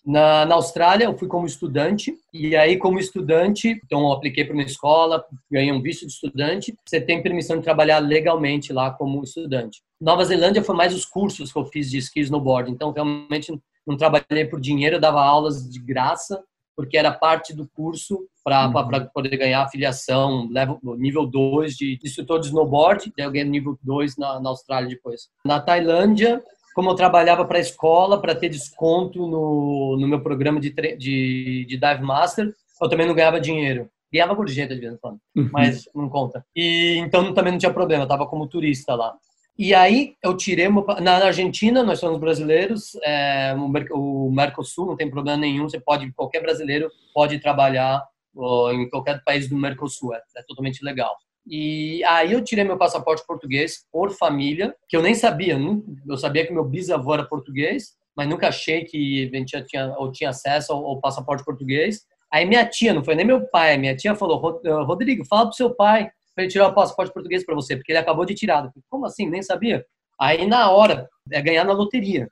Na, 0.06 0.46
na 0.46 0.56
Austrália, 0.56 1.06
eu 1.06 1.18
fui 1.18 1.28
como 1.28 1.48
estudante, 1.48 2.16
e 2.32 2.56
aí, 2.56 2.78
como 2.78 3.00
estudante, 3.00 3.80
então 3.84 4.02
eu 4.02 4.12
apliquei 4.12 4.46
para 4.46 4.54
uma 4.54 4.62
escola, 4.62 5.26
ganhei 5.50 5.72
um 5.72 5.82
visto 5.82 6.06
de 6.06 6.12
estudante, 6.12 6.78
você 6.86 7.02
tem 7.02 7.24
permissão 7.24 7.58
de 7.58 7.64
trabalhar 7.64 7.98
legalmente 7.98 8.72
lá 8.72 8.92
como 8.92 9.24
estudante. 9.24 9.82
Nova 10.00 10.24
Zelândia 10.24 10.64
foi 10.64 10.76
mais 10.76 10.94
os 10.94 11.06
cursos 11.06 11.52
que 11.52 11.58
eu 11.58 11.66
fiz 11.66 11.90
de 11.90 11.98
ski 11.98 12.20
snowboard, 12.20 12.70
então 12.70 12.92
realmente 12.92 13.52
não 13.86 13.98
trabalhei 13.98 14.46
por 14.46 14.62
dinheiro, 14.62 14.98
eu 14.98 15.02
dava 15.02 15.24
aulas 15.24 15.68
de 15.68 15.80
graça, 15.80 16.44
porque 16.76 16.98
era 16.98 17.12
parte 17.12 17.56
do 17.56 17.68
curso 17.68 18.28
para 18.44 18.68
uhum. 18.68 19.08
poder 19.14 19.36
ganhar 19.38 19.64
afiliação, 19.64 20.48
level, 20.52 20.80
nível 20.98 21.26
2 21.26 21.74
de 21.76 22.00
instrutor 22.04 22.40
de 22.40 22.48
snowboard, 22.48 23.12
daí 23.18 23.26
eu 23.26 23.32
ganhei 23.32 23.50
nível 23.50 23.78
2 23.82 24.18
na, 24.18 24.40
na 24.40 24.50
Austrália 24.50 24.90
depois. 24.90 25.30
Na 25.44 25.60
Tailândia, 25.60 26.44
como 26.75 26.89
eu 26.89 26.96
trabalhava 26.96 27.46
para 27.46 27.58
a 27.58 27.62
escola, 27.62 28.22
para 28.22 28.36
ter 28.36 28.50
desconto 28.50 29.25
no, 29.25 29.98
no 29.98 30.08
meu 30.10 30.20
programa 30.20 30.60
de, 30.60 30.70
de, 30.70 31.65
de 31.65 31.77
Dive 31.77 32.01
Master, 32.01 32.53
eu 32.82 32.89
também 32.89 33.08
não 33.08 33.15
ganhava 33.15 33.39
dinheiro. 33.39 33.89
Ganhava 34.12 34.34
gorjeta 34.34 34.75
de 34.75 34.82
vez 34.82 34.94
em 34.94 34.98
quando, 34.98 35.17
uhum. 35.38 35.50
mas 35.53 35.88
não 35.96 36.10
conta. 36.10 36.46
E 36.53 36.98
então 36.98 37.34
também 37.34 37.53
não 37.53 37.58
tinha 37.58 37.74
problema, 37.74 38.01
eu 38.01 38.05
estava 38.05 38.27
como 38.27 38.46
turista 38.46 38.94
lá. 38.94 39.15
E 39.58 39.74
aí 39.74 40.15
eu 40.22 40.36
tirei 40.36 40.67
uma, 40.67 40.84
na 41.00 41.15
Argentina 41.25 41.82
nós 41.82 42.00
somos 42.00 42.20
brasileiros, 42.20 42.98
é, 43.01 43.55
o 43.91 44.29
Mercosul 44.29 44.86
não 44.86 44.98
tem 44.98 45.10
problema 45.10 45.38
nenhum, 45.38 45.70
você 45.70 45.79
pode 45.79 46.12
qualquer 46.12 46.41
brasileiro 46.41 46.89
pode 47.13 47.39
trabalhar 47.39 48.03
ó, 48.36 48.74
em 48.74 48.89
qualquer 48.89 49.24
país 49.24 49.48
do 49.48 49.55
Mercosul, 49.55 50.13
é, 50.13 50.22
é 50.36 50.44
totalmente 50.46 50.84
legal. 50.84 51.15
E 51.48 52.04
aí 52.06 52.32
eu 52.32 52.44
tirei 52.44 52.64
meu 52.64 52.78
passaporte 52.78 53.25
português 53.25 53.86
por 53.92 54.12
família, 54.12 54.75
que 54.90 54.98
eu 54.98 55.02
nem 55.02 55.14
sabia. 55.14 55.58
Eu 56.08 56.18
sabia 56.18 56.46
que 56.46 56.54
meu 56.54 56.64
bisavô 56.64 57.14
era 57.14 57.24
português, 57.24 57.94
mas 58.16 58.28
nunca 58.28 58.48
achei 58.48 58.84
que 58.84 59.30
a 59.32 59.38
gente 59.38 59.62
tinha, 59.64 59.94
ou 59.98 60.12
tinha 60.12 60.32
acesso 60.32 60.74
ao, 60.74 60.86
ao 60.86 61.00
passaporte 61.00 61.44
português. 61.44 62.02
Aí 62.32 62.46
minha 62.46 62.66
tia, 62.66 62.94
não 62.94 63.04
foi 63.04 63.16
nem 63.16 63.25
meu 63.25 63.48
pai, 63.48 63.78
minha 63.78 63.96
tia 63.96 64.16
falou, 64.16 64.60
eh, 64.66 64.72
Rodrigo, 64.84 65.24
fala 65.25 65.46
pro 65.46 65.56
seu 65.56 65.74
pai 65.74 66.10
para 66.34 66.44
ele 66.44 66.52
tirar 66.52 66.68
o 66.68 66.74
passaporte 66.74 67.14
português 67.14 67.46
para 67.46 67.56
você, 67.56 67.75
porque 67.78 67.92
ele 67.92 68.00
acabou 68.00 68.25
de 68.25 68.34
tirar. 68.34 68.58
Falei, 68.58 68.72
Como 68.90 69.06
assim? 69.06 69.30
Nem 69.30 69.42
sabia. 69.42 69.86
Aí 70.20 70.46
na 70.46 70.70
hora, 70.70 71.08
é 71.32 71.42
ganhar 71.42 71.64
na 71.64 71.74
loteria. 71.74 72.28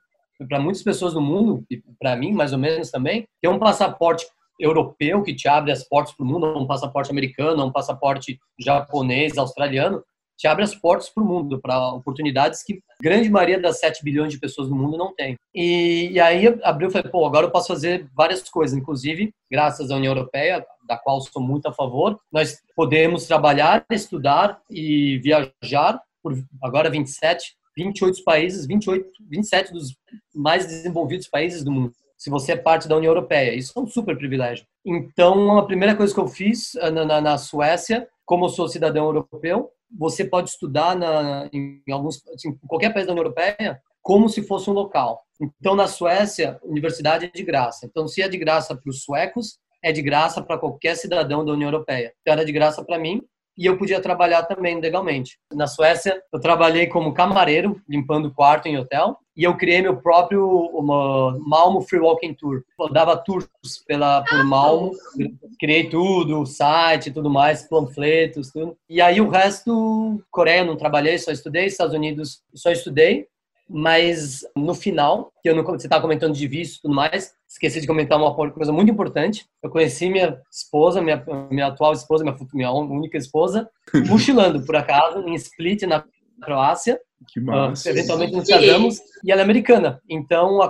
Para 0.48 0.58
muitas 0.60 0.82
pessoas 0.82 1.14
no 1.14 1.20
mundo, 1.20 1.64
e 1.70 1.80
para 1.98 2.16
mim 2.16 2.32
mais 2.32 2.52
ou 2.52 2.58
menos 2.58 2.90
também, 2.90 3.26
ter 3.40 3.48
um 3.48 3.58
passaporte 3.58 4.26
europeu 4.58 5.22
que 5.22 5.34
te 5.34 5.48
abre 5.48 5.72
as 5.72 5.86
portas 5.86 6.14
para 6.14 6.24
o 6.24 6.28
mundo, 6.28 6.58
um 6.58 6.66
passaporte 6.66 7.10
americano, 7.10 7.64
um 7.64 7.72
passaporte 7.72 8.38
japonês, 8.58 9.36
australiano, 9.36 10.02
te 10.36 10.46
abre 10.46 10.64
as 10.64 10.74
portas 10.74 11.08
para 11.08 11.22
o 11.22 11.26
mundo, 11.26 11.60
para 11.60 11.92
oportunidades 11.92 12.62
que 12.62 12.74
a 12.74 13.02
grande 13.02 13.30
maioria 13.30 13.60
das 13.60 13.78
7 13.78 14.02
bilhões 14.02 14.32
de 14.32 14.40
pessoas 14.40 14.68
no 14.68 14.76
mundo 14.76 14.96
não 14.96 15.14
tem. 15.14 15.36
E, 15.54 16.10
e 16.10 16.20
aí 16.20 16.46
abriu 16.62 16.88
e 16.88 16.92
falei, 16.92 17.10
pô, 17.10 17.24
agora 17.24 17.46
eu 17.46 17.50
posso 17.50 17.68
fazer 17.68 18.08
várias 18.14 18.48
coisas, 18.48 18.76
inclusive, 18.76 19.32
graças 19.50 19.90
à 19.90 19.96
União 19.96 20.12
Europeia, 20.12 20.64
da 20.88 20.98
qual 20.98 21.20
sou 21.20 21.40
muito 21.40 21.68
a 21.68 21.72
favor, 21.72 22.18
nós 22.32 22.58
podemos 22.74 23.26
trabalhar, 23.26 23.84
estudar 23.90 24.60
e 24.68 25.18
viajar 25.18 26.00
por 26.22 26.34
agora 26.62 26.90
27, 26.90 27.54
28 27.76 28.24
países, 28.24 28.66
28, 28.66 29.08
27 29.30 29.72
dos 29.72 29.96
mais 30.34 30.66
desenvolvidos 30.66 31.28
países 31.28 31.62
do 31.62 31.70
mundo 31.70 31.92
se 32.16 32.30
você 32.30 32.52
é 32.52 32.56
parte 32.56 32.88
da 32.88 32.96
União 32.96 33.10
Europeia. 33.10 33.54
Isso 33.54 33.72
é 33.76 33.80
um 33.80 33.86
super 33.86 34.16
privilégio. 34.16 34.66
Então, 34.84 35.58
a 35.58 35.66
primeira 35.66 35.94
coisa 35.96 36.12
que 36.12 36.20
eu 36.20 36.28
fiz 36.28 36.74
eh, 36.76 36.90
na, 36.90 37.04
na, 37.04 37.20
na 37.20 37.38
Suécia, 37.38 38.08
como 38.24 38.46
eu 38.46 38.48
sou 38.48 38.68
cidadão 38.68 39.06
europeu, 39.06 39.70
você 39.96 40.24
pode 40.24 40.50
estudar 40.50 40.96
na, 40.96 41.48
em 41.52 41.82
alguns, 41.90 42.26
assim, 42.28 42.50
em 42.50 42.66
qualquer 42.66 42.92
país 42.92 43.06
da 43.06 43.12
União 43.12 43.24
Europeia 43.24 43.80
como 44.02 44.28
se 44.28 44.42
fosse 44.42 44.68
um 44.68 44.74
local. 44.74 45.22
Então, 45.40 45.74
na 45.74 45.86
Suécia, 45.86 46.60
universidade 46.62 47.24
é 47.24 47.28
de 47.28 47.42
graça. 47.42 47.86
Então, 47.86 48.06
se 48.06 48.20
é 48.20 48.28
de 48.28 48.36
graça 48.36 48.76
para 48.76 48.90
os 48.90 49.02
suecos, 49.02 49.58
é 49.82 49.92
de 49.92 50.02
graça 50.02 50.42
para 50.42 50.58
qualquer 50.58 50.94
cidadão 50.96 51.44
da 51.44 51.52
União 51.52 51.68
Europeia. 51.68 52.12
Então, 52.20 52.34
era 52.34 52.44
de 52.44 52.52
graça 52.52 52.84
para 52.84 52.98
mim 52.98 53.22
e 53.56 53.66
eu 53.66 53.76
podia 53.76 54.00
trabalhar 54.00 54.42
também 54.44 54.80
legalmente. 54.80 55.38
Na 55.52 55.66
Suécia, 55.66 56.20
eu 56.32 56.40
trabalhei 56.40 56.86
como 56.86 57.14
camareiro, 57.14 57.80
limpando 57.88 58.32
quarto 58.32 58.66
em 58.66 58.76
hotel, 58.76 59.16
e 59.36 59.42
eu 59.42 59.56
criei 59.56 59.82
meu 59.82 59.96
próprio 59.96 60.46
uma 60.72 61.36
Malmo 61.40 61.80
Free 61.82 61.98
Walking 61.98 62.34
Tour. 62.34 62.62
Eu 62.78 62.92
dava 62.92 63.16
tours 63.16 63.48
pela 63.86 64.22
por 64.22 64.44
Malmo, 64.44 64.92
criei 65.58 65.88
tudo, 65.88 66.46
site, 66.46 67.10
tudo 67.10 67.28
mais, 67.28 67.68
panfletos, 67.68 68.50
tudo. 68.52 68.76
E 68.88 69.00
aí 69.00 69.20
o 69.20 69.28
resto, 69.28 70.22
Coreia 70.30 70.64
não 70.64 70.76
trabalhei, 70.76 71.18
só 71.18 71.32
estudei, 71.32 71.66
Estados 71.66 71.94
Unidos 71.94 72.42
só 72.54 72.70
estudei, 72.70 73.26
mas 73.68 74.40
no 74.56 74.74
final, 74.74 75.32
que 75.42 75.48
eu 75.48 75.56
não, 75.56 75.64
você 75.64 75.86
estava 75.86 76.02
comentando 76.02 76.34
de 76.34 76.46
visto 76.46 76.78
e 76.78 76.82
tudo 76.82 76.94
mais, 76.94 77.32
esqueci 77.48 77.80
de 77.80 77.86
comentar 77.86 78.18
uma 78.18 78.34
coisa 78.34 78.72
muito 78.72 78.90
importante. 78.90 79.46
Eu 79.62 79.70
conheci 79.70 80.08
minha 80.08 80.38
esposa, 80.50 81.00
minha, 81.00 81.24
minha 81.50 81.66
atual 81.68 81.92
esposa, 81.92 82.24
minha, 82.24 82.36
minha 82.52 82.72
única 82.72 83.16
esposa, 83.16 83.68
mochilando, 84.08 84.64
por 84.64 84.76
acaso, 84.76 85.20
em 85.26 85.34
Split, 85.34 85.82
na 85.82 86.04
Croácia. 86.42 87.00
Que 87.32 87.40
massa. 87.40 87.88
Uh, 87.88 87.92
eventualmente 87.92 88.32
nos 88.32 88.46
casamos. 88.46 88.98
E 89.24 89.32
ela 89.32 89.40
é 89.40 89.44
americana. 89.44 90.00
Então, 90.10 90.60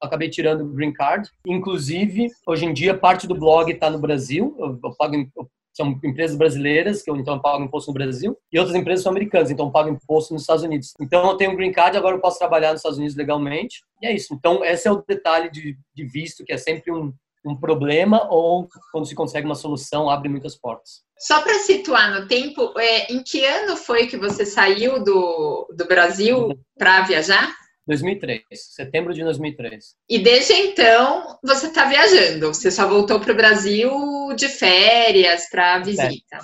acabei 0.00 0.28
tirando 0.28 0.62
o 0.62 0.74
green 0.74 0.92
card. 0.92 1.30
Inclusive, 1.46 2.28
hoje 2.46 2.66
em 2.66 2.74
dia, 2.74 2.96
parte 2.96 3.26
do 3.26 3.34
blog 3.34 3.72
está 3.72 3.88
no 3.88 3.98
Brasil. 3.98 4.54
Eu, 4.58 4.78
eu 4.84 4.94
pago, 4.96 5.14
eu 5.14 5.48
são 5.74 5.98
empresas 6.04 6.36
brasileiras, 6.36 7.02
que 7.02 7.10
eu 7.10 7.16
então 7.16 7.38
pago 7.38 7.64
imposto 7.64 7.90
no 7.90 7.94
Brasil, 7.94 8.38
e 8.52 8.58
outras 8.58 8.76
empresas 8.76 9.02
são 9.02 9.10
americanas, 9.10 9.50
então 9.50 9.70
pago 9.70 9.90
imposto 9.90 10.32
nos 10.32 10.42
Estados 10.42 10.62
Unidos. 10.62 10.94
Então 11.00 11.28
eu 11.28 11.36
tenho 11.36 11.50
um 11.50 11.56
green 11.56 11.72
card, 11.72 11.96
agora 11.96 12.16
eu 12.16 12.20
posso 12.20 12.38
trabalhar 12.38 12.70
nos 12.70 12.78
Estados 12.78 12.98
Unidos 12.98 13.16
legalmente, 13.16 13.82
e 14.00 14.06
é 14.06 14.14
isso. 14.14 14.32
Então 14.34 14.64
esse 14.64 14.86
é 14.86 14.92
o 14.92 15.02
detalhe 15.06 15.50
de, 15.50 15.76
de 15.94 16.04
visto, 16.04 16.44
que 16.44 16.52
é 16.52 16.56
sempre 16.56 16.92
um, 16.92 17.12
um 17.44 17.56
problema, 17.56 18.26
ou 18.30 18.68
quando 18.92 19.06
se 19.06 19.14
consegue 19.14 19.46
uma 19.46 19.54
solução, 19.54 20.08
abre 20.08 20.28
muitas 20.28 20.56
portas. 20.56 21.02
Só 21.18 21.42
para 21.42 21.58
situar 21.60 22.20
no 22.20 22.26
tempo, 22.26 22.72
é, 22.78 23.12
em 23.12 23.22
que 23.22 23.44
ano 23.44 23.76
foi 23.76 24.06
que 24.06 24.16
você 24.16 24.44
saiu 24.46 25.02
do, 25.02 25.68
do 25.74 25.86
Brasil 25.86 26.50
para 26.78 27.02
viajar? 27.02 27.63
2003, 27.86 28.42
setembro 28.50 29.12
de 29.12 29.22
2003. 29.22 29.94
E 30.08 30.18
desde 30.18 30.52
então 30.52 31.38
você 31.42 31.66
está 31.66 31.84
viajando? 31.84 32.48
Você 32.48 32.70
só 32.70 32.88
voltou 32.88 33.20
para 33.20 33.32
o 33.32 33.36
Brasil 33.36 33.90
de 34.36 34.48
férias 34.48 35.48
para 35.50 35.80
visita? 35.80 36.38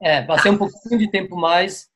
É, 0.00 0.22
passei 0.22 0.50
um 0.50 0.58
pouquinho 0.58 0.98
de 0.98 1.10
tempo 1.10 1.36
mais, 1.36 1.86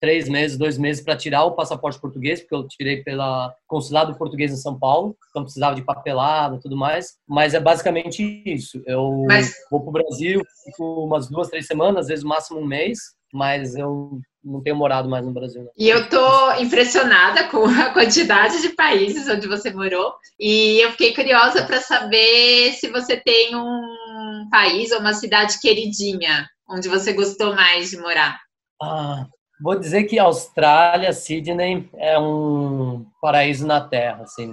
três 0.00 0.28
meses, 0.28 0.58
dois 0.58 0.76
meses 0.76 1.00
para 1.00 1.16
tirar 1.16 1.44
o 1.44 1.54
passaporte 1.54 2.00
português, 2.00 2.40
porque 2.40 2.56
eu 2.56 2.66
tirei 2.66 3.04
pela 3.04 3.54
consulado 3.68 4.18
português 4.18 4.52
em 4.52 4.56
São 4.56 4.76
Paulo, 4.76 5.16
então 5.30 5.44
precisava 5.44 5.76
de 5.76 5.84
papelada, 5.84 6.58
tudo 6.60 6.76
mais. 6.76 7.18
Mas 7.24 7.54
é 7.54 7.60
basicamente 7.60 8.42
isso. 8.44 8.82
Eu 8.84 9.24
mas... 9.28 9.54
vou 9.70 9.80
para 9.80 9.90
o 9.90 9.92
Brasil, 9.92 10.42
fico 10.64 11.04
umas 11.04 11.28
duas, 11.28 11.48
três 11.48 11.68
semanas, 11.68 12.00
às 12.00 12.08
vezes 12.08 12.24
máximo 12.24 12.58
um 12.58 12.66
mês, 12.66 12.98
mas 13.32 13.74
eu 13.74 14.20
não 14.44 14.62
tenho 14.62 14.76
morado 14.76 15.08
mais 15.08 15.24
no 15.24 15.32
Brasil. 15.32 15.62
Não. 15.62 15.70
E 15.78 15.88
eu 15.88 16.08
tô 16.08 16.52
impressionada 16.54 17.44
com 17.44 17.64
a 17.64 17.90
quantidade 17.90 18.60
de 18.60 18.70
países 18.70 19.28
onde 19.28 19.46
você 19.46 19.70
morou. 19.72 20.14
E 20.38 20.80
eu 20.80 20.90
fiquei 20.90 21.14
curiosa 21.14 21.64
para 21.64 21.80
saber 21.80 22.72
se 22.72 22.88
você 22.90 23.16
tem 23.16 23.54
um 23.56 24.48
país 24.50 24.90
ou 24.92 25.00
uma 25.00 25.14
cidade 25.14 25.60
queridinha 25.60 26.46
onde 26.68 26.88
você 26.88 27.12
gostou 27.12 27.54
mais 27.54 27.90
de 27.90 27.98
morar. 27.98 28.38
Ah, 28.82 29.26
vou 29.62 29.78
dizer 29.78 30.04
que 30.04 30.18
Austrália, 30.18 31.12
Sydney, 31.12 31.88
é 31.94 32.18
um 32.18 33.06
paraíso 33.20 33.66
na 33.66 33.80
Terra, 33.80 34.22
assim. 34.22 34.52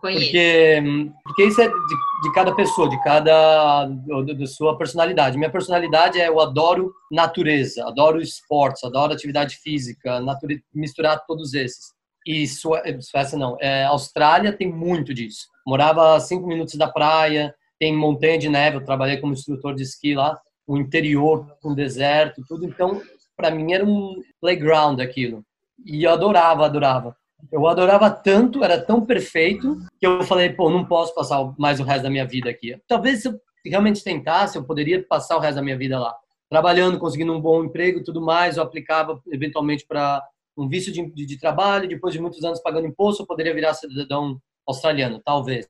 Porque, 0.00 0.82
porque 1.24 1.44
isso 1.44 1.60
é 1.60 1.68
de, 1.68 1.74
de 2.22 2.32
cada 2.34 2.54
pessoa, 2.54 2.88
de 2.88 3.02
cada 3.02 3.86
da 3.86 4.46
sua 4.46 4.76
personalidade. 4.76 5.38
Minha 5.38 5.50
personalidade 5.50 6.20
é 6.20 6.28
eu 6.28 6.40
adoro 6.40 6.92
natureza, 7.10 7.86
adoro 7.86 8.20
esportes, 8.20 8.84
adoro 8.84 9.12
atividade 9.12 9.56
física, 9.56 10.20
nature, 10.20 10.62
misturar 10.74 11.24
todos 11.26 11.54
esses. 11.54 11.92
E 12.26 12.46
Suécia 12.46 13.38
não, 13.38 13.56
é, 13.60 13.84
Austrália 13.84 14.52
tem 14.52 14.70
muito 14.72 15.12
disso. 15.12 15.46
Morava 15.66 16.16
a 16.16 16.20
cinco 16.20 16.46
minutos 16.46 16.74
da 16.74 16.88
praia, 16.88 17.54
tem 17.78 17.94
montanha 17.94 18.38
de 18.38 18.48
neve, 18.48 18.78
eu 18.78 18.84
trabalhei 18.84 19.18
como 19.18 19.34
instrutor 19.34 19.74
de 19.74 19.82
esqui 19.82 20.14
lá, 20.14 20.38
o 20.66 20.78
interior 20.78 21.46
com 21.60 21.74
deserto, 21.74 22.42
tudo. 22.48 22.64
Então, 22.64 23.02
para 23.36 23.50
mim 23.50 23.72
era 23.72 23.84
um 23.84 24.22
playground 24.40 25.00
aquilo. 25.00 25.44
E 25.84 26.04
eu 26.04 26.12
adorava, 26.12 26.64
adorava. 26.64 27.16
Eu 27.50 27.66
adorava 27.66 28.10
tanto, 28.10 28.62
era 28.64 28.80
tão 28.80 29.04
perfeito, 29.04 29.78
que 29.98 30.06
eu 30.06 30.22
falei, 30.24 30.50
pô, 30.50 30.70
não 30.70 30.84
posso 30.84 31.14
passar 31.14 31.54
mais 31.58 31.80
o 31.80 31.84
resto 31.84 32.04
da 32.04 32.10
minha 32.10 32.26
vida 32.26 32.50
aqui. 32.50 32.76
Talvez 32.86 33.22
se 33.22 33.28
eu 33.28 33.40
realmente 33.64 34.04
tentasse, 34.04 34.56
eu 34.56 34.64
poderia 34.64 35.02
passar 35.06 35.36
o 35.36 35.40
resto 35.40 35.56
da 35.56 35.62
minha 35.62 35.76
vida 35.76 35.98
lá. 35.98 36.14
Trabalhando, 36.48 36.98
conseguindo 36.98 37.32
um 37.32 37.40
bom 37.40 37.64
emprego 37.64 38.04
tudo 38.04 38.20
mais, 38.20 38.56
eu 38.56 38.62
aplicava 38.62 39.20
eventualmente 39.28 39.86
para 39.86 40.22
um 40.56 40.68
visto 40.68 40.92
de, 40.92 41.04
de, 41.12 41.26
de, 41.26 41.38
trabalho, 41.38 41.88
depois 41.88 42.12
de 42.12 42.20
muitos 42.20 42.44
anos 42.44 42.60
pagando 42.60 42.86
imposto, 42.86 43.22
eu 43.22 43.26
poderia 43.26 43.54
virar 43.54 43.74
cidadão 43.74 44.40
australiano, 44.66 45.20
talvez. 45.24 45.66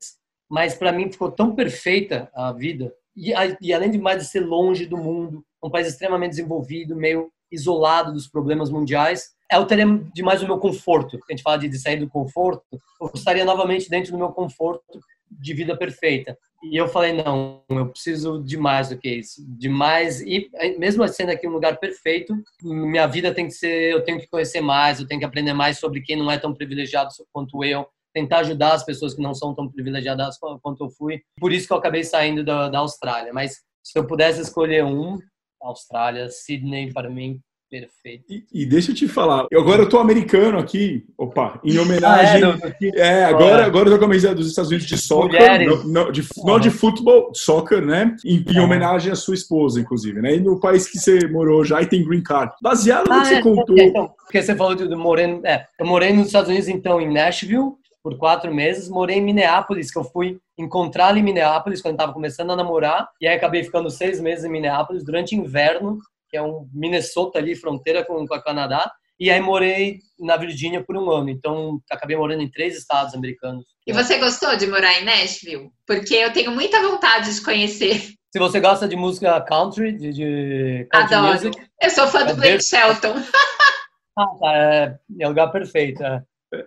Mas 0.49 0.75
para 0.75 0.91
mim 0.91 1.11
ficou 1.11 1.31
tão 1.31 1.55
perfeita 1.55 2.29
a 2.35 2.51
vida, 2.51 2.93
e, 3.15 3.33
e 3.61 3.73
além 3.73 3.89
de 3.89 3.97
mais 3.97 4.21
de 4.21 4.29
ser 4.29 4.41
longe 4.41 4.85
do 4.85 4.97
mundo, 4.97 5.43
um 5.63 5.69
país 5.69 5.87
extremamente 5.87 6.31
desenvolvido, 6.31 6.95
meio 6.95 7.31
isolado 7.51 8.13
dos 8.13 8.27
problemas 8.27 8.69
mundiais, 8.69 9.34
é 9.51 9.57
o 9.57 9.65
teria 9.65 9.85
demais 10.13 10.41
o 10.41 10.47
meu 10.47 10.57
conforto. 10.57 11.19
A 11.27 11.31
gente 11.31 11.43
fala 11.43 11.57
de, 11.57 11.69
de 11.69 11.79
sair 11.79 11.97
do 11.97 12.09
conforto. 12.09 12.63
Eu 12.99 13.11
estaria 13.13 13.45
novamente 13.45 13.89
dentro 13.89 14.11
do 14.11 14.17
meu 14.17 14.29
conforto, 14.29 14.99
de 15.29 15.53
vida 15.53 15.77
perfeita. 15.77 16.37
E 16.63 16.75
eu 16.75 16.87
falei, 16.87 17.13
não, 17.13 17.61
eu 17.69 17.87
preciso 17.89 18.41
de 18.43 18.57
mais 18.57 18.89
do 18.89 18.97
que 18.97 19.09
isso. 19.09 19.45
De 19.47 19.69
mais, 19.69 20.21
e 20.21 20.49
mesmo 20.79 21.07
sendo 21.07 21.31
aqui 21.31 21.47
um 21.47 21.51
lugar 21.51 21.77
perfeito, 21.77 22.33
minha 22.63 23.05
vida 23.05 23.33
tem 23.33 23.45
que 23.45 23.53
ser, 23.53 23.91
eu 23.91 24.03
tenho 24.03 24.19
que 24.19 24.27
conhecer 24.27 24.61
mais, 24.61 24.99
eu 24.99 25.07
tenho 25.07 25.19
que 25.19 25.25
aprender 25.25 25.53
mais 25.53 25.77
sobre 25.77 26.01
quem 26.01 26.17
não 26.17 26.31
é 26.31 26.39
tão 26.39 26.53
privilegiado 26.53 27.09
quanto 27.31 27.63
eu, 27.63 27.87
tentar 28.13 28.39
ajudar 28.39 28.73
as 28.73 28.83
pessoas 28.83 29.13
que 29.13 29.21
não 29.21 29.35
são 29.35 29.53
tão 29.53 29.69
privilegiadas 29.69 30.37
quanto 30.39 30.85
eu 30.85 30.89
fui. 30.89 31.21
Por 31.37 31.51
isso 31.51 31.67
que 31.67 31.73
eu 31.73 31.77
acabei 31.77 32.03
saindo 32.03 32.43
da, 32.43 32.69
da 32.69 32.79
Austrália. 32.79 33.33
Mas 33.33 33.61
se 33.83 33.99
eu 33.99 34.07
pudesse 34.07 34.41
escolher 34.41 34.83
um, 34.83 35.19
Austrália, 35.61 36.29
Sydney, 36.29 36.93
para 36.93 37.09
mim, 37.09 37.39
Perfeito. 37.69 38.23
E, 38.29 38.45
e, 38.53 38.65
deixa 38.65 38.91
eu 38.91 38.95
te 38.95 39.07
falar, 39.07 39.47
eu 39.51 39.59
agora 39.59 39.81
eu 39.81 39.89
tô 39.89 39.97
americano 39.97 40.59
aqui, 40.59 41.03
opa, 41.17 41.59
em 41.63 41.77
homenagem. 41.77 42.43
Ah, 42.55 42.71
é, 42.81 43.21
é, 43.21 43.25
agora, 43.25 43.65
agora 43.65 43.89
eu 43.89 43.93
tô 43.93 43.99
com 43.99 44.05
a 44.05 44.07
camisa 44.07 44.35
dos 44.35 44.47
Estados 44.47 44.69
Unidos 44.69 44.87
de 44.87 44.97
soccer, 44.97 45.67
não, 45.67 45.83
não, 45.83 46.11
de, 46.11 46.23
não 46.43 46.59
de 46.59 46.69
futebol, 46.69 47.31
soccer, 47.33 47.83
né? 47.83 48.15
Em, 48.23 48.43
em, 48.47 48.59
homenagem 48.59 49.11
à 49.11 49.15
sua 49.15 49.33
esposa, 49.33 49.79
inclusive, 49.79 50.21
né? 50.21 50.35
E 50.35 50.39
no 50.39 50.59
país 50.59 50.87
que 50.87 50.99
você 50.99 51.27
morou 51.27 51.63
já 51.65 51.81
e 51.81 51.87
tem 51.87 52.05
green 52.05 52.21
card. 52.21 52.53
Baseado 52.61 53.07
no 53.07 53.13
ah, 53.13 53.21
que 53.21 53.27
você 53.27 53.35
é, 53.35 53.41
contou. 53.41 53.77
Então, 53.77 54.13
porque 54.23 54.41
você 54.41 54.55
falou 54.55 54.75
do, 54.75 54.87
do 54.87 54.97
morei, 54.97 55.39
é, 55.43 55.65
eu 55.79 55.85
morei 55.85 56.13
nos 56.13 56.27
Estados 56.27 56.49
Unidos, 56.49 56.67
então, 56.67 57.01
em 57.01 57.11
Nashville, 57.11 57.71
por 58.05 58.17
quatro 58.17 58.53
meses, 58.53 58.87
morei 58.87 59.17
em 59.17 59.23
Minneapolis, 59.23 59.91
que 59.91 59.97
eu 59.97 60.03
fui 60.03 60.37
encontrar 60.57 61.17
em 61.17 61.23
Minneapolis 61.23 61.81
quando 61.81 61.95
estava 61.95 62.13
começando 62.13 62.51
a 62.51 62.55
namorar, 62.55 63.09
e 63.19 63.27
aí 63.27 63.35
acabei 63.35 63.63
ficando 63.63 63.89
seis 63.89 64.21
meses 64.21 64.45
em 64.45 64.51
Minneapolis 64.51 65.03
durante 65.03 65.35
inverno, 65.35 65.97
que 66.35 66.37
é 66.37 66.41
um 66.41 66.67
Minnesota 66.73 67.39
ali, 67.39 67.55
fronteira 67.55 68.03
com, 68.03 68.27
com 68.27 68.35
o 68.35 68.43
Canadá. 68.43 68.91
E 69.17 69.31
aí 69.31 69.39
morei 69.39 69.99
na 70.19 70.35
Virgínia 70.35 70.83
por 70.83 70.97
um 70.97 71.09
ano. 71.09 71.29
Então, 71.29 71.79
acabei 71.89 72.17
morando 72.17 72.43
em 72.43 72.51
três 72.51 72.77
estados 72.77 73.15
americanos. 73.15 73.63
E 73.87 73.93
você 73.93 74.17
gostou 74.17 74.57
de 74.57 74.67
morar 74.67 74.99
em 74.99 75.05
Nashville? 75.05 75.69
Porque 75.87 76.13
eu 76.13 76.33
tenho 76.33 76.51
muita 76.51 76.81
vontade 76.81 77.33
de 77.33 77.41
conhecer. 77.41 78.01
Se 78.33 78.39
você 78.39 78.59
gosta 78.59 78.85
de 78.85 78.97
música 78.97 79.39
country, 79.39 79.93
de, 79.93 80.11
de 80.11 80.87
country 80.91 81.15
Adoro. 81.15 81.33
Music, 81.33 81.57
eu 81.81 81.89
sou 81.89 82.07
fã 82.07 82.25
do 82.25 82.31
é 82.31 82.33
Blake 82.33 82.65
Shelton. 82.65 83.13
ah, 84.19 84.27
tá, 84.37 84.57
é, 84.57 84.99
é 85.21 85.25
o 85.25 85.29
lugar 85.29 85.49
perfeito. 85.53 86.03
É. 86.03 86.21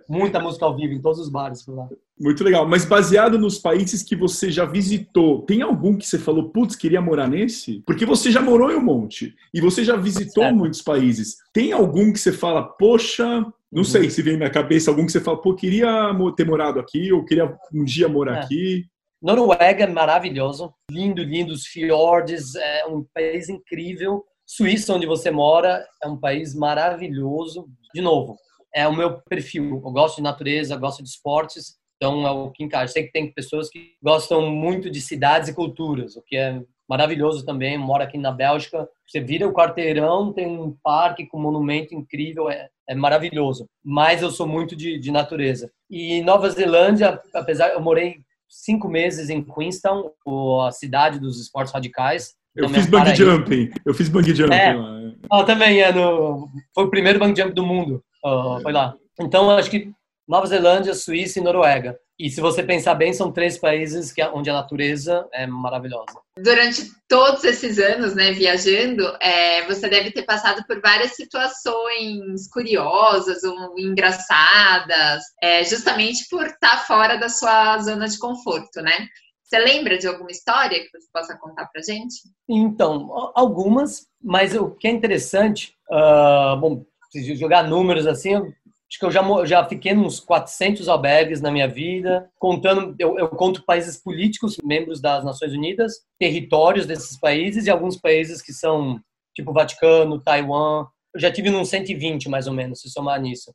Muita 0.07 0.39
música 0.39 0.65
ao 0.65 0.75
vivo 0.75 0.93
em 0.93 1.01
todos 1.01 1.19
os 1.19 1.29
bares 1.29 1.63
por 1.63 1.75
lá. 1.75 1.87
Muito 2.19 2.43
legal. 2.43 2.67
Mas 2.67 2.85
baseado 2.85 3.37
nos 3.37 3.57
países 3.57 4.03
que 4.03 4.15
você 4.15 4.51
já 4.51 4.65
visitou, 4.65 5.43
tem 5.43 5.61
algum 5.61 5.97
que 5.97 6.05
você 6.05 6.19
falou, 6.19 6.49
putz, 6.49 6.75
queria 6.75 7.01
morar 7.01 7.27
nesse? 7.27 7.81
Porque 7.85 8.05
você 8.05 8.31
já 8.31 8.41
morou 8.41 8.71
em 8.71 8.75
um 8.75 8.83
monte 8.83 9.35
e 9.53 9.61
você 9.61 9.83
já 9.83 9.95
visitou 9.95 10.43
certo. 10.43 10.57
muitos 10.57 10.81
países. 10.81 11.37
Tem 11.53 11.71
algum 11.71 12.11
que 12.11 12.19
você 12.19 12.31
fala, 12.31 12.63
poxa, 12.63 13.25
não 13.71 13.79
uhum. 13.79 13.83
sei 13.83 14.09
se 14.09 14.21
vem 14.21 14.33
na 14.33 14.39
minha 14.39 14.49
cabeça 14.49 14.91
algum 14.91 15.05
que 15.05 15.11
você 15.11 15.21
fala, 15.21 15.41
pô, 15.41 15.55
queria 15.55 16.11
ter 16.35 16.45
morado 16.45 16.79
aqui 16.79 17.11
ou 17.13 17.23
queria 17.23 17.55
um 17.73 17.83
dia 17.83 18.07
morar 18.09 18.37
é. 18.37 18.39
aqui? 18.39 18.85
Noruega 19.21 19.83
é 19.83 19.87
maravilhoso, 19.87 20.73
lindo, 20.89 21.21
lindo, 21.21 21.53
os 21.53 21.65
fiordes, 21.65 22.55
é 22.55 22.85
um 22.85 23.05
país 23.13 23.49
incrível. 23.49 24.23
Suíça, 24.45 24.93
onde 24.93 25.05
você 25.05 25.29
mora, 25.29 25.85
é 26.01 26.07
um 26.07 26.17
país 26.17 26.55
maravilhoso. 26.55 27.67
De 27.93 28.01
novo, 28.01 28.37
é 28.73 28.87
o 28.87 28.95
meu 28.95 29.21
perfil. 29.21 29.81
Eu 29.83 29.91
gosto 29.91 30.17
de 30.17 30.23
natureza, 30.23 30.75
gosto 30.75 31.03
de 31.03 31.09
esportes, 31.09 31.75
então 31.95 32.25
é 32.25 32.31
o 32.31 32.49
que 32.49 32.63
encaixa. 32.63 32.93
Sei 32.93 33.03
que 33.03 33.11
tem 33.11 33.31
pessoas 33.31 33.69
que 33.69 33.93
gostam 34.01 34.49
muito 34.49 34.89
de 34.89 35.01
cidades 35.01 35.49
e 35.49 35.53
culturas, 35.53 36.15
o 36.15 36.21
que 36.21 36.37
é 36.37 36.61
maravilhoso 36.89 37.45
também. 37.45 37.77
Moro 37.77 38.01
aqui 38.01 38.17
na 38.17 38.31
Bélgica, 38.31 38.87
você 39.05 39.19
vira 39.19 39.47
o 39.47 39.53
quarteirão, 39.53 40.33
tem 40.33 40.47
um 40.47 40.75
parque 40.83 41.27
com 41.27 41.37
um 41.37 41.41
monumento 41.41 41.93
incrível, 41.93 42.49
é, 42.49 42.69
é 42.87 42.95
maravilhoso. 42.95 43.67
Mas 43.83 44.21
eu 44.21 44.31
sou 44.31 44.47
muito 44.47 44.75
de, 44.75 44.97
de 44.97 45.11
natureza. 45.11 45.69
E 45.89 46.21
Nova 46.21 46.49
Zelândia, 46.49 47.21
apesar 47.33 47.69
eu 47.69 47.81
morei 47.81 48.21
cinco 48.49 48.87
meses 48.87 49.29
em 49.29 49.43
Queenstown, 49.43 50.11
a 50.65 50.71
cidade 50.71 51.19
dos 51.19 51.39
esportes 51.39 51.73
radicais. 51.73 52.33
Eu 52.55 52.67
fiz 52.69 52.87
bungee 52.87 53.15
jumping. 53.15 53.69
Eu 53.85 53.93
fiz 53.93 54.09
bungee 54.09 54.35
jumping 54.35 54.55
é. 54.55 54.73
lá. 54.73 54.99
Ah, 55.31 55.43
também 55.43 55.81
é 55.81 55.93
no. 55.93 56.49
Foi 56.73 56.85
o 56.85 56.89
primeiro 56.89 57.19
bungee 57.19 57.43
jump 57.43 57.53
do 57.53 57.65
mundo. 57.65 58.03
Uh, 58.23 58.61
foi 58.61 58.71
lá. 58.71 58.95
Então, 59.19 59.49
acho 59.51 59.69
que 59.69 59.91
Nova 60.27 60.45
Zelândia, 60.45 60.93
Suíça 60.93 61.39
e 61.39 61.41
Noruega. 61.41 61.97
E 62.19 62.29
se 62.29 62.41
você 62.41 62.61
pensar 62.61 62.95
bem, 62.95 63.13
são 63.13 63.31
três 63.31 63.57
países 63.57 64.11
que, 64.11 64.21
onde 64.21 64.49
a 64.49 64.53
natureza 64.53 65.27
é 65.33 65.47
maravilhosa. 65.47 66.19
Durante 66.37 66.83
todos 67.07 67.43
esses 67.45 67.79
anos, 67.79 68.13
né, 68.13 68.33
viajando, 68.33 69.07
é, 69.21 69.65
você 69.65 69.87
deve 69.87 70.11
ter 70.11 70.23
passado 70.23 70.63
por 70.67 70.81
várias 70.81 71.15
situações 71.15 72.47
curiosas 72.51 73.43
ou 73.43 73.79
engraçadas, 73.79 75.23
é, 75.41 75.63
justamente 75.63 76.27
por 76.29 76.45
estar 76.45 76.85
fora 76.85 77.15
da 77.15 77.29
sua 77.29 77.79
zona 77.79 78.07
de 78.07 78.19
conforto, 78.19 78.81
né? 78.81 79.07
Você 79.41 79.57
lembra 79.57 79.97
de 79.97 80.05
alguma 80.05 80.29
história 80.29 80.79
que 80.79 80.91
você 80.91 81.07
possa 81.11 81.35
contar 81.39 81.65
pra 81.67 81.81
gente? 81.81 82.21
Então, 82.47 83.31
algumas, 83.33 84.05
mas 84.21 84.53
o 84.53 84.69
que 84.69 84.87
é 84.87 84.91
interessante, 84.91 85.73
uh, 85.89 86.55
bom, 86.57 86.85
se 87.09 87.35
jogar 87.35 87.67
números 87.67 88.05
assim, 88.07 88.35
acho 88.35 88.99
que 88.99 89.05
eu 89.05 89.11
já, 89.11 89.45
já 89.45 89.65
fiquei 89.65 89.93
nos 89.93 90.19
400 90.19 90.87
albergues 90.87 91.41
na 91.41 91.51
minha 91.51 91.67
vida, 91.67 92.29
contando, 92.39 92.95
eu, 92.97 93.17
eu 93.17 93.29
conto 93.29 93.65
países 93.65 94.01
políticos, 94.01 94.57
membros 94.63 94.99
das 94.99 95.23
Nações 95.23 95.53
Unidas, 95.53 95.93
territórios 96.17 96.85
desses 96.85 97.19
países 97.19 97.65
e 97.65 97.69
alguns 97.69 97.97
países 97.97 98.41
que 98.41 98.53
são 98.53 98.99
tipo 99.35 99.53
Vaticano, 99.53 100.21
Taiwan. 100.21 100.85
Eu 101.13 101.19
já 101.19 101.31
tive 101.31 101.49
uns 101.49 101.69
120 101.69 102.29
mais 102.29 102.47
ou 102.47 102.53
menos, 102.53 102.81
se 102.81 102.89
somar 102.89 103.21
nisso. 103.21 103.53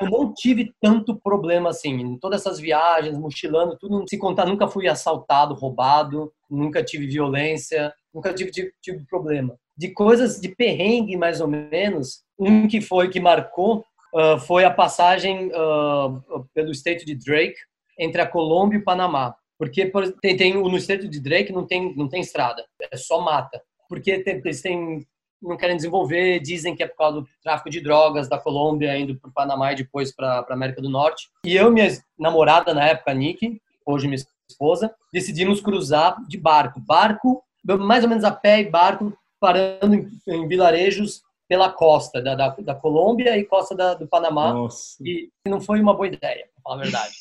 Eu 0.00 0.10
não 0.10 0.32
tive 0.32 0.72
tanto 0.80 1.18
problema 1.18 1.70
assim, 1.70 1.94
em 1.94 2.18
todas 2.18 2.40
essas 2.40 2.60
viagens, 2.60 3.18
mochilando, 3.18 3.76
tudo, 3.78 4.04
se 4.08 4.18
contar, 4.18 4.46
nunca 4.46 4.68
fui 4.68 4.86
assaltado, 4.86 5.54
roubado, 5.54 6.32
nunca 6.48 6.84
tive 6.84 7.06
violência, 7.06 7.92
nunca 8.14 8.32
tive, 8.32 8.50
tive, 8.50 8.72
tive 8.80 9.04
problema. 9.06 9.56
De 9.76 9.90
coisas 9.90 10.40
de 10.40 10.48
perrengue, 10.48 11.16
mais 11.16 11.40
ou 11.40 11.48
menos, 11.48 12.22
um 12.38 12.66
que 12.66 12.80
foi 12.80 13.08
que 13.08 13.20
marcou 13.20 13.84
uh, 14.14 14.38
foi 14.38 14.64
a 14.64 14.70
passagem 14.70 15.48
uh, 15.48 16.44
pelo 16.54 16.70
estreito 16.70 17.04
de 17.04 17.14
Drake 17.14 17.56
entre 17.98 18.20
a 18.20 18.26
Colômbia 18.26 18.78
e 18.78 18.80
o 18.80 18.84
Panamá. 18.84 19.34
Porque 19.58 19.90
tem, 20.20 20.36
tem, 20.36 20.54
no 20.54 20.76
estreito 20.76 21.08
de 21.08 21.20
Drake 21.20 21.52
não 21.52 21.66
tem, 21.66 21.94
não 21.96 22.08
tem 22.08 22.20
estrada, 22.20 22.64
é 22.92 22.96
só 22.96 23.20
mata. 23.20 23.60
Porque 23.88 24.18
tem, 24.18 24.36
eles 24.36 24.60
têm 24.60 25.06
não 25.42 25.56
querem 25.56 25.76
desenvolver, 25.76 26.40
dizem 26.40 26.74
que 26.74 26.82
é 26.82 26.86
por 26.86 26.96
causa 26.96 27.20
do 27.20 27.28
tráfico 27.42 27.70
de 27.70 27.80
drogas 27.80 28.28
da 28.28 28.38
Colômbia 28.38 28.96
indo 28.98 29.16
para 29.16 29.28
o 29.28 29.32
Panamá 29.32 29.72
e 29.72 29.76
depois 29.76 30.14
para 30.14 30.40
a 30.40 30.52
América 30.52 30.80
do 30.80 30.88
Norte. 30.88 31.28
E 31.44 31.54
eu 31.54 31.70
minha 31.70 31.88
namorada 32.18 32.72
na 32.72 32.84
época, 32.84 33.12
Nick, 33.14 33.60
hoje 33.84 34.06
minha 34.08 34.18
esposa, 34.48 34.94
decidimos 35.12 35.60
cruzar 35.60 36.16
de 36.26 36.38
barco. 36.38 36.80
Barco, 36.80 37.42
mais 37.80 38.02
ou 38.02 38.08
menos 38.08 38.24
a 38.24 38.30
pé 38.30 38.60
e 38.60 38.70
barco, 38.70 39.16
parando 39.40 39.94
em, 39.94 40.08
em 40.26 40.48
vilarejos 40.48 41.22
pela 41.48 41.70
costa 41.70 42.20
da, 42.20 42.34
da, 42.34 42.48
da, 42.48 42.74
Colômbia 42.74 43.36
e 43.38 43.44
costa 43.44 43.74
da, 43.74 43.94
do 43.94 44.06
Panamá. 44.06 44.52
Nossa. 44.52 44.96
E 45.00 45.30
não 45.46 45.60
foi 45.60 45.80
uma 45.80 45.94
boa 45.94 46.08
ideia, 46.08 46.48
para 46.54 46.62
falar 46.62 46.76
a 46.76 46.82
verdade. 46.82 47.14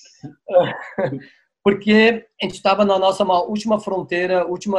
Porque 1.63 2.27
a 2.39 2.45
gente 2.45 2.55
estava 2.55 2.85
na 2.85 2.99
nossa 2.99 3.23
última 3.23 3.79
fronteira, 3.79 4.45
último 4.45 4.77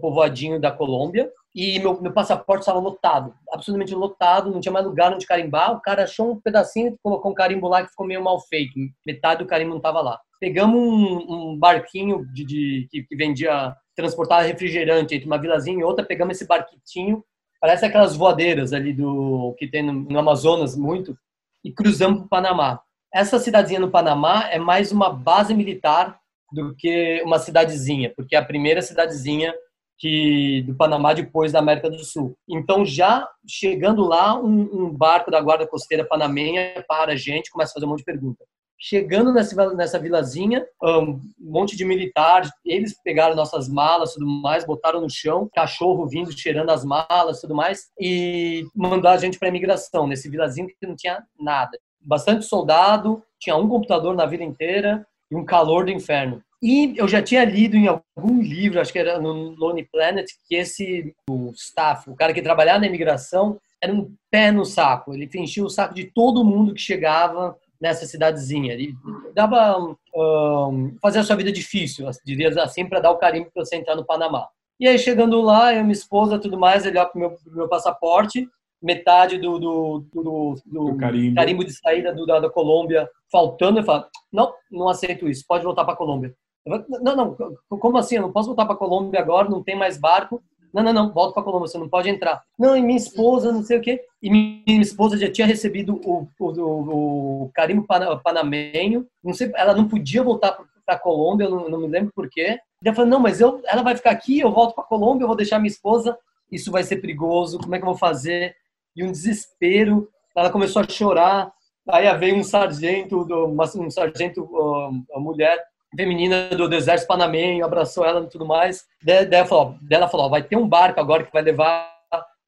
povoadinho 0.00 0.60
da 0.60 0.70
Colômbia, 0.70 1.30
e 1.54 1.78
meu, 1.80 2.00
meu 2.00 2.12
passaporte 2.12 2.60
estava 2.60 2.78
lotado, 2.78 3.34
absolutamente 3.50 3.94
lotado, 3.94 4.50
não 4.50 4.60
tinha 4.60 4.72
mais 4.72 4.84
lugar 4.84 5.12
onde 5.12 5.26
carimbar. 5.26 5.72
O 5.72 5.80
cara 5.80 6.04
achou 6.04 6.32
um 6.32 6.40
pedacinho, 6.40 6.96
colocou 7.02 7.30
um 7.30 7.34
carimbo 7.34 7.66
lá 7.66 7.82
que 7.82 7.90
ficou 7.90 8.06
meio 8.06 8.22
mal 8.22 8.38
feito, 8.40 8.74
metade 9.04 9.42
do 9.42 9.48
carimbo 9.48 9.70
não 9.70 9.78
estava 9.78 10.00
lá. 10.00 10.20
Pegamos 10.38 10.78
um, 10.78 11.50
um 11.50 11.58
barquinho 11.58 12.24
de, 12.32 12.44
de 12.44 12.88
que, 12.90 13.02
que, 13.02 13.16
vendia, 13.16 13.74
transportava 13.98 14.42
refrigerante 14.42 15.14
entre 15.14 15.26
uma 15.26 15.40
vilazinha 15.40 15.80
e 15.80 15.82
outra, 15.82 16.06
pegamos 16.06 16.36
esse 16.36 16.46
barquitinho, 16.46 17.24
parece 17.60 17.84
aquelas 17.84 18.14
voadeiras 18.14 18.72
ali 18.72 18.92
do 18.92 19.54
que 19.58 19.66
tem 19.66 19.82
no, 19.82 19.92
no 19.92 20.18
Amazonas 20.20 20.76
muito, 20.76 21.18
e 21.64 21.72
cruzamos 21.72 22.18
para 22.18 22.26
o 22.26 22.28
Panamá. 22.28 22.80
Essa 23.12 23.40
cidadezinha 23.40 23.80
no 23.80 23.90
Panamá 23.90 24.48
é 24.50 24.58
mais 24.58 24.92
uma 24.92 25.10
base 25.10 25.52
militar 25.52 26.16
do 26.52 26.76
que 26.76 27.20
uma 27.24 27.40
cidadezinha, 27.40 28.12
porque 28.16 28.36
é 28.36 28.38
a 28.38 28.44
primeira 28.44 28.80
cidadezinha 28.80 29.52
que 29.98 30.62
do 30.62 30.76
Panamá 30.76 31.12
depois 31.12 31.50
da 31.50 31.58
América 31.58 31.90
do 31.90 32.04
Sul. 32.04 32.36
Então, 32.48 32.86
já 32.86 33.28
chegando 33.48 34.06
lá, 34.06 34.40
um, 34.40 34.84
um 34.84 34.96
barco 34.96 35.28
da 35.28 35.40
Guarda 35.40 35.66
Costeira 35.66 36.04
Panamenha 36.04 36.84
para 36.86 37.12
a 37.12 37.16
gente, 37.16 37.50
começa 37.50 37.72
a 37.72 37.74
fazer 37.74 37.86
um 37.86 37.88
monte 37.88 37.98
de 37.98 38.04
perguntas. 38.04 38.46
Chegando 38.80 39.32
nessa, 39.32 39.74
nessa 39.74 39.98
vilazinha, 39.98 40.64
um 40.80 41.20
monte 41.36 41.76
de 41.76 41.84
militares, 41.84 42.48
eles 42.64 42.94
pegaram 43.02 43.34
nossas 43.34 43.68
malas 43.68 44.14
tudo 44.14 44.26
mais, 44.26 44.64
botaram 44.64 45.00
no 45.00 45.10
chão, 45.10 45.50
cachorro 45.52 46.06
vindo, 46.06 46.30
cheirando 46.30 46.70
as 46.70 46.84
malas 46.84 47.40
tudo 47.40 47.56
mais, 47.56 47.88
e 48.00 48.64
mandaram 48.74 49.16
a 49.16 49.20
gente 49.20 49.38
para 49.38 49.48
imigração, 49.48 50.06
nesse 50.06 50.28
vilazinho 50.28 50.68
que 50.68 50.86
não 50.86 50.94
tinha 50.94 51.22
nada. 51.40 51.76
Bastante 52.00 52.44
soldado, 52.44 53.20
tinha 53.40 53.56
um 53.56 53.68
computador 53.68 54.14
na 54.14 54.26
vida 54.26 54.44
inteira 54.44 55.04
e 55.28 55.34
um 55.34 55.44
calor 55.44 55.84
do 55.84 55.90
inferno. 55.90 56.40
E 56.62 56.94
eu 56.96 57.06
já 57.06 57.22
tinha 57.22 57.44
lido 57.44 57.76
em 57.76 57.88
algum 57.88 58.40
livro, 58.40 58.80
acho 58.80 58.92
que 58.92 58.98
era 58.98 59.20
no 59.20 59.50
Lonely 59.56 59.88
Planet, 59.92 60.26
que 60.48 60.56
esse 60.56 61.14
o 61.28 61.50
staff, 61.50 62.08
o 62.10 62.16
cara 62.16 62.32
que 62.32 62.42
trabalhava 62.42 62.80
na 62.80 62.86
imigração, 62.86 63.58
era 63.80 63.92
um 63.92 64.12
pé 64.30 64.50
no 64.50 64.64
saco. 64.64 65.14
Ele 65.14 65.28
enchia 65.34 65.64
o 65.64 65.70
saco 65.70 65.94
de 65.94 66.04
todo 66.04 66.44
mundo 66.44 66.74
que 66.74 66.80
chegava 66.80 67.56
nessa 67.80 68.06
cidadezinha. 68.06 68.72
Ele 68.72 68.94
dava 69.34 69.78
um, 70.14 70.96
fazer 71.00 71.20
a 71.20 71.24
sua 71.24 71.36
vida 71.36 71.52
difícil, 71.52 72.08
diria 72.24 72.48
assim, 72.62 72.86
para 72.86 73.00
dar 73.00 73.10
o 73.10 73.18
carimbo 73.18 73.50
para 73.52 73.64
você 73.64 73.76
entrar 73.76 73.96
no 73.96 74.04
Panamá. 74.04 74.46
E 74.80 74.86
aí, 74.86 74.98
chegando 74.98 75.40
lá, 75.40 75.74
eu, 75.74 75.82
minha 75.82 75.92
esposa, 75.92 76.38
tudo 76.38 76.58
mais, 76.58 76.86
ele 76.86 76.98
olha 76.98 77.08
pro 77.08 77.18
meu, 77.18 77.30
pro 77.32 77.52
meu 77.52 77.68
passaporte, 77.68 78.48
metade 78.80 79.36
do, 79.38 79.58
do, 79.58 80.04
do, 80.14 80.54
do 80.64 80.96
carimbo. 80.96 81.34
carimbo. 81.34 81.64
de 81.64 81.72
saída 81.72 82.14
do, 82.14 82.24
da, 82.24 82.38
da 82.38 82.48
Colômbia 82.48 83.08
faltando, 83.30 83.80
eu 83.80 83.84
falo, 83.84 84.06
não, 84.32 84.52
não 84.70 84.88
aceito 84.88 85.28
isso, 85.28 85.44
pode 85.48 85.64
voltar 85.64 85.84
para 85.84 85.94
a 85.94 85.96
Colômbia. 85.96 86.32
Falo, 86.68 86.84
não, 87.02 87.16
não, 87.16 87.36
como 87.78 87.98
assim? 87.98 88.16
Eu 88.16 88.22
não 88.22 88.32
posso 88.32 88.46
voltar 88.46 88.66
para 88.66 88.74
a 88.74 88.78
Colômbia 88.78 89.20
agora, 89.20 89.48
não 89.48 89.62
tem 89.62 89.76
mais 89.76 89.98
barco. 89.98 90.42
Não, 90.72 90.82
não, 90.82 90.92
não, 90.92 91.12
volta 91.12 91.32
para 91.32 91.42
a 91.42 91.44
Colômbia, 91.44 91.68
você 91.68 91.78
não 91.78 91.88
pode 91.88 92.08
entrar. 92.08 92.42
Não, 92.58 92.76
e 92.76 92.82
minha 92.82 92.96
esposa, 92.96 93.52
não 93.52 93.62
sei 93.62 93.78
o 93.78 93.80
quê. 93.80 94.00
E 94.22 94.30
minha 94.30 94.80
esposa 94.80 95.16
já 95.16 95.30
tinha 95.30 95.46
recebido 95.46 96.00
o, 96.04 96.28
o, 96.38 97.44
o, 97.44 97.50
carimbo 97.54 97.86
panamenho. 98.22 99.06
Não 99.22 99.32
sei, 99.32 99.50
ela 99.54 99.74
não 99.74 99.88
podia 99.88 100.22
voltar 100.22 100.58
para 100.84 100.94
a 100.94 100.98
Colômbia, 100.98 101.44
eu 101.44 101.50
não, 101.50 101.68
não, 101.68 101.80
me 101.80 101.86
lembro 101.86 102.12
por 102.14 102.28
quê. 102.28 102.58
Ela 102.84 102.94
falou, 102.94 103.10
não, 103.10 103.20
mas 103.20 103.40
eu, 103.40 103.60
ela 103.66 103.82
vai 103.82 103.96
ficar 103.96 104.10
aqui, 104.10 104.40
eu 104.40 104.50
volto 104.50 104.74
para 104.74 104.84
a 104.84 104.86
Colômbia, 104.86 105.24
eu 105.24 105.28
vou 105.28 105.36
deixar 105.36 105.58
minha 105.58 105.68
esposa. 105.68 106.16
Isso 106.50 106.70
vai 106.70 106.82
ser 106.82 106.96
perigoso, 106.96 107.58
como 107.58 107.74
é 107.74 107.78
que 107.78 107.84
eu 107.84 107.90
vou 107.90 107.98
fazer? 107.98 108.54
E 108.96 109.04
um 109.04 109.12
desespero. 109.12 110.08
Ela 110.36 110.50
começou 110.50 110.82
a 110.82 110.88
chorar. 110.88 111.52
Aí 111.90 112.18
veio 112.18 112.36
um 112.36 112.42
sargento, 112.42 113.26
um 113.26 113.90
sargento, 113.90 114.44
uma 114.44 115.20
mulher, 115.20 115.62
feminina 115.96 116.48
do, 116.50 116.68
do 116.68 116.74
exército 116.74 117.08
panamenho, 117.08 117.64
abraçou 117.64 118.04
ela 118.04 118.22
e 118.24 118.28
tudo 118.28 118.46
mais. 118.46 118.84
Daí, 119.02 119.28
ela 119.30 119.46
falou, 119.46 119.76
ela 119.90 120.08
falou, 120.08 120.30
vai 120.30 120.42
ter 120.42 120.56
um 120.56 120.68
barco 120.68 121.00
agora 121.00 121.24
que 121.24 121.32
vai 121.32 121.42
levar 121.42 121.90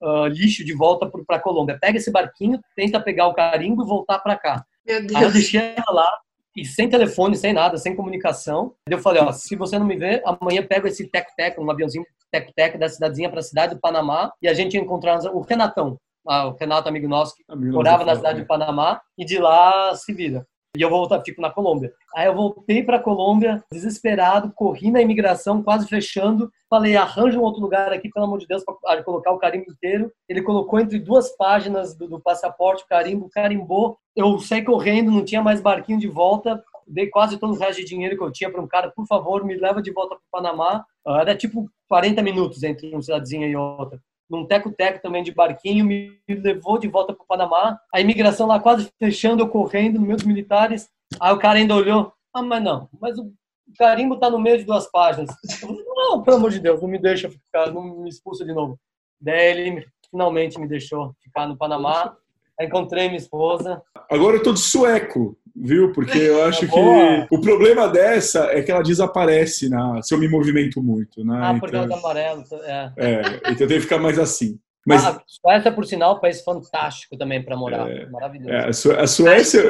uh, 0.03 0.27
lixo 0.27 0.65
de 0.65 0.75
volta 0.75 1.11
para 1.27 1.37
a 1.37 1.41
Colômbia. 1.41 1.79
Pega 1.81 1.99
esse 1.99 2.11
barquinho, 2.11 2.61
tenta 2.75 3.01
pegar 3.01 3.27
o 3.29 3.35
carimbo 3.35 3.83
e 3.83 3.87
voltar 3.87 4.19
para 4.19 4.37
cá. 4.37 4.65
Meu 4.87 5.01
Deus. 5.01 5.15
Aí 5.15 5.23
eu 5.23 5.33
deixei 5.33 5.61
ela 5.61 5.93
lá, 5.93 6.19
e 6.57 6.65
sem 6.65 6.89
telefone, 6.89 7.37
sem 7.37 7.53
nada, 7.53 7.77
sem 7.77 7.95
comunicação. 7.95 8.75
Eu 8.89 8.99
falei, 8.99 9.23
ó, 9.23 9.31
se 9.33 9.55
você 9.57 9.79
não 9.79 9.87
me 9.87 9.97
ver, 9.97 10.23
amanhã 10.25 10.67
pego 10.67 10.87
esse 10.87 11.07
teco-teco, 11.09 11.63
um 11.63 11.71
aviãozinho 11.71 12.05
teco-teco 12.31 12.79
da 12.79 12.89
cidadezinha 12.89 13.29
para 13.29 13.41
a 13.41 13.43
cidade 13.43 13.75
do 13.75 13.81
Panamá 13.81 14.33
e 14.41 14.49
a 14.49 14.55
gente 14.55 14.77
encontrar 14.77 15.19
o 15.33 15.41
Renatão, 15.41 15.99
ah, 16.29 16.47
o 16.47 16.57
Renato, 16.57 16.89
amigo 16.89 17.09
nosso, 17.09 17.35
que 17.35 17.43
amigo 17.49 17.73
morava 17.73 18.05
na 18.05 18.15
cidade 18.15 18.39
é. 18.39 18.43
de 18.43 18.47
Panamá 18.47 19.01
e 19.17 19.25
de 19.25 19.39
lá 19.39 19.95
se 19.95 20.13
vira 20.13 20.47
e 20.77 20.83
eu 20.83 20.89
voltar, 20.89 21.21
fico 21.25 21.41
na 21.41 21.51
Colômbia. 21.51 21.93
Aí 22.15 22.27
eu 22.27 22.35
voltei 22.35 22.83
para 22.83 22.97
a 22.97 23.03
Colômbia, 23.03 23.63
desesperado, 23.73 24.53
corri 24.55 24.91
na 24.91 25.03
imigração, 25.03 25.63
quase 25.63 25.89
fechando. 25.89 26.51
Falei, 26.69 26.97
arranja 26.97 27.39
um 27.39 27.43
outro 27.43 27.61
lugar 27.61 27.93
aqui, 27.93 28.09
pelo 28.09 28.27
amor 28.27 28.39
de 28.39 28.47
Deus, 28.47 28.63
para 28.65 29.03
colocar 29.03 29.33
o 29.33 29.39
carimbo 29.39 29.71
inteiro. 29.71 30.13
Ele 30.29 30.43
colocou 30.43 30.79
entre 30.79 31.01
duas 31.01 31.37
páginas 31.37 31.97
do, 31.97 32.09
do 32.09 32.21
passaporte 32.21 32.85
o 32.85 32.87
carimbo, 32.87 33.29
carimbou. 33.29 33.99
Eu 34.15 34.39
saí 34.39 34.63
correndo, 34.63 35.11
não 35.11 35.25
tinha 35.25 35.43
mais 35.43 35.61
barquinho 35.61 35.99
de 35.99 36.07
volta. 36.09 36.63
Dei 36.87 37.09
quase 37.09 37.37
todo 37.37 37.53
o 37.53 37.59
resto 37.59 37.81
de 37.81 37.87
dinheiro 37.87 38.17
que 38.17 38.23
eu 38.23 38.33
tinha 38.33 38.51
para 38.51 38.61
um 38.61 38.69
cara, 38.69 38.93
por 38.95 39.07
favor, 39.07 39.45
me 39.45 39.57
leva 39.57 39.83
de 39.83 39.93
volta 39.93 40.15
para 40.15 40.19
o 40.19 40.43
Panamá. 40.43 40.85
Era 41.21 41.37
tipo 41.37 41.69
40 41.89 42.23
minutos 42.23 42.63
entre 42.63 42.91
uma 42.91 43.03
cidadezinha 43.03 43.49
e 43.49 43.57
outra 43.57 44.01
num 44.31 44.47
teco-teco 44.47 45.03
também 45.03 45.25
de 45.25 45.33
barquinho, 45.33 45.85
me 45.85 46.17
levou 46.29 46.79
de 46.79 46.87
volta 46.87 47.13
para 47.13 47.25
o 47.25 47.27
Panamá. 47.27 47.79
A 47.93 48.01
imigração 48.01 48.47
lá 48.47 48.61
quase 48.61 48.89
fechando, 48.99 49.43
eu 49.43 49.49
correndo, 49.49 50.01
meus 50.01 50.23
militares. 50.23 50.89
Aí 51.21 51.33
o 51.35 51.39
cara 51.39 51.59
ainda 51.59 51.75
olhou, 51.75 52.13
ah, 52.33 52.43
mas 52.43 52.63
não, 52.63 52.89
mas 53.01 53.19
o 53.19 53.33
carimbo 53.77 54.15
está 54.15 54.31
no 54.31 54.39
meio 54.39 54.59
de 54.59 54.65
duas 54.65 54.89
páginas. 54.91 55.31
Falei, 55.61 55.85
não, 55.85 56.23
pelo 56.23 56.37
amor 56.37 56.51
de 56.51 56.61
Deus, 56.61 56.81
não 56.81 56.89
me 56.89 56.99
deixa 56.99 57.29
ficar, 57.29 57.73
não 57.73 58.03
me 58.03 58.09
expulsa 58.09 58.45
de 58.45 58.55
novo. 58.55 58.79
Daí 59.21 59.51
ele 59.51 59.87
finalmente 60.09 60.59
me 60.59 60.69
deixou 60.69 61.13
ficar 61.21 61.47
no 61.47 61.57
Panamá. 61.57 62.17
Encontrei 62.61 63.07
minha 63.07 63.19
esposa. 63.19 63.81
Agora 64.11 64.37
eu 64.37 64.43
tô 64.43 64.53
de 64.53 64.61
sueco, 64.61 65.37
viu? 65.55 65.93
Porque 65.93 66.19
eu 66.19 66.45
acho 66.47 66.67
que 66.67 67.27
o 67.31 67.41
problema 67.41 67.89
dessa 67.89 68.45
é 68.53 68.63
que 68.63 68.71
ela 68.71 68.83
desaparece 68.83 69.69
na, 69.69 70.03
se 70.03 70.15
eu 70.15 70.19
me 70.19 70.29
movimento 70.29 70.83
muito, 70.83 71.25
né? 71.25 71.41
Ah, 71.43 71.55
porque 71.59 71.77
então, 71.77 71.85
ela 71.85 71.89
tá 71.89 71.99
amarelo. 71.99 72.45
É. 72.65 72.93
é, 72.97 73.23
então 73.51 73.67
tem 73.67 73.77
que 73.77 73.81
ficar 73.81 73.99
mais 73.99 74.19
assim. 74.19 74.59
Mas, 74.87 75.05
ah, 75.05 75.23
Suécia, 75.27 75.71
por 75.71 75.85
sinal, 75.85 76.15
é 76.15 76.17
um 76.17 76.21
país 76.21 76.41
fantástico 76.41 77.17
também 77.17 77.43
para 77.43 77.57
morar. 77.57 77.89
É, 77.91 78.07
Maravilhoso. 78.07 78.51
É, 78.51 79.01
a, 79.01 79.07
Suécia, 79.07 79.63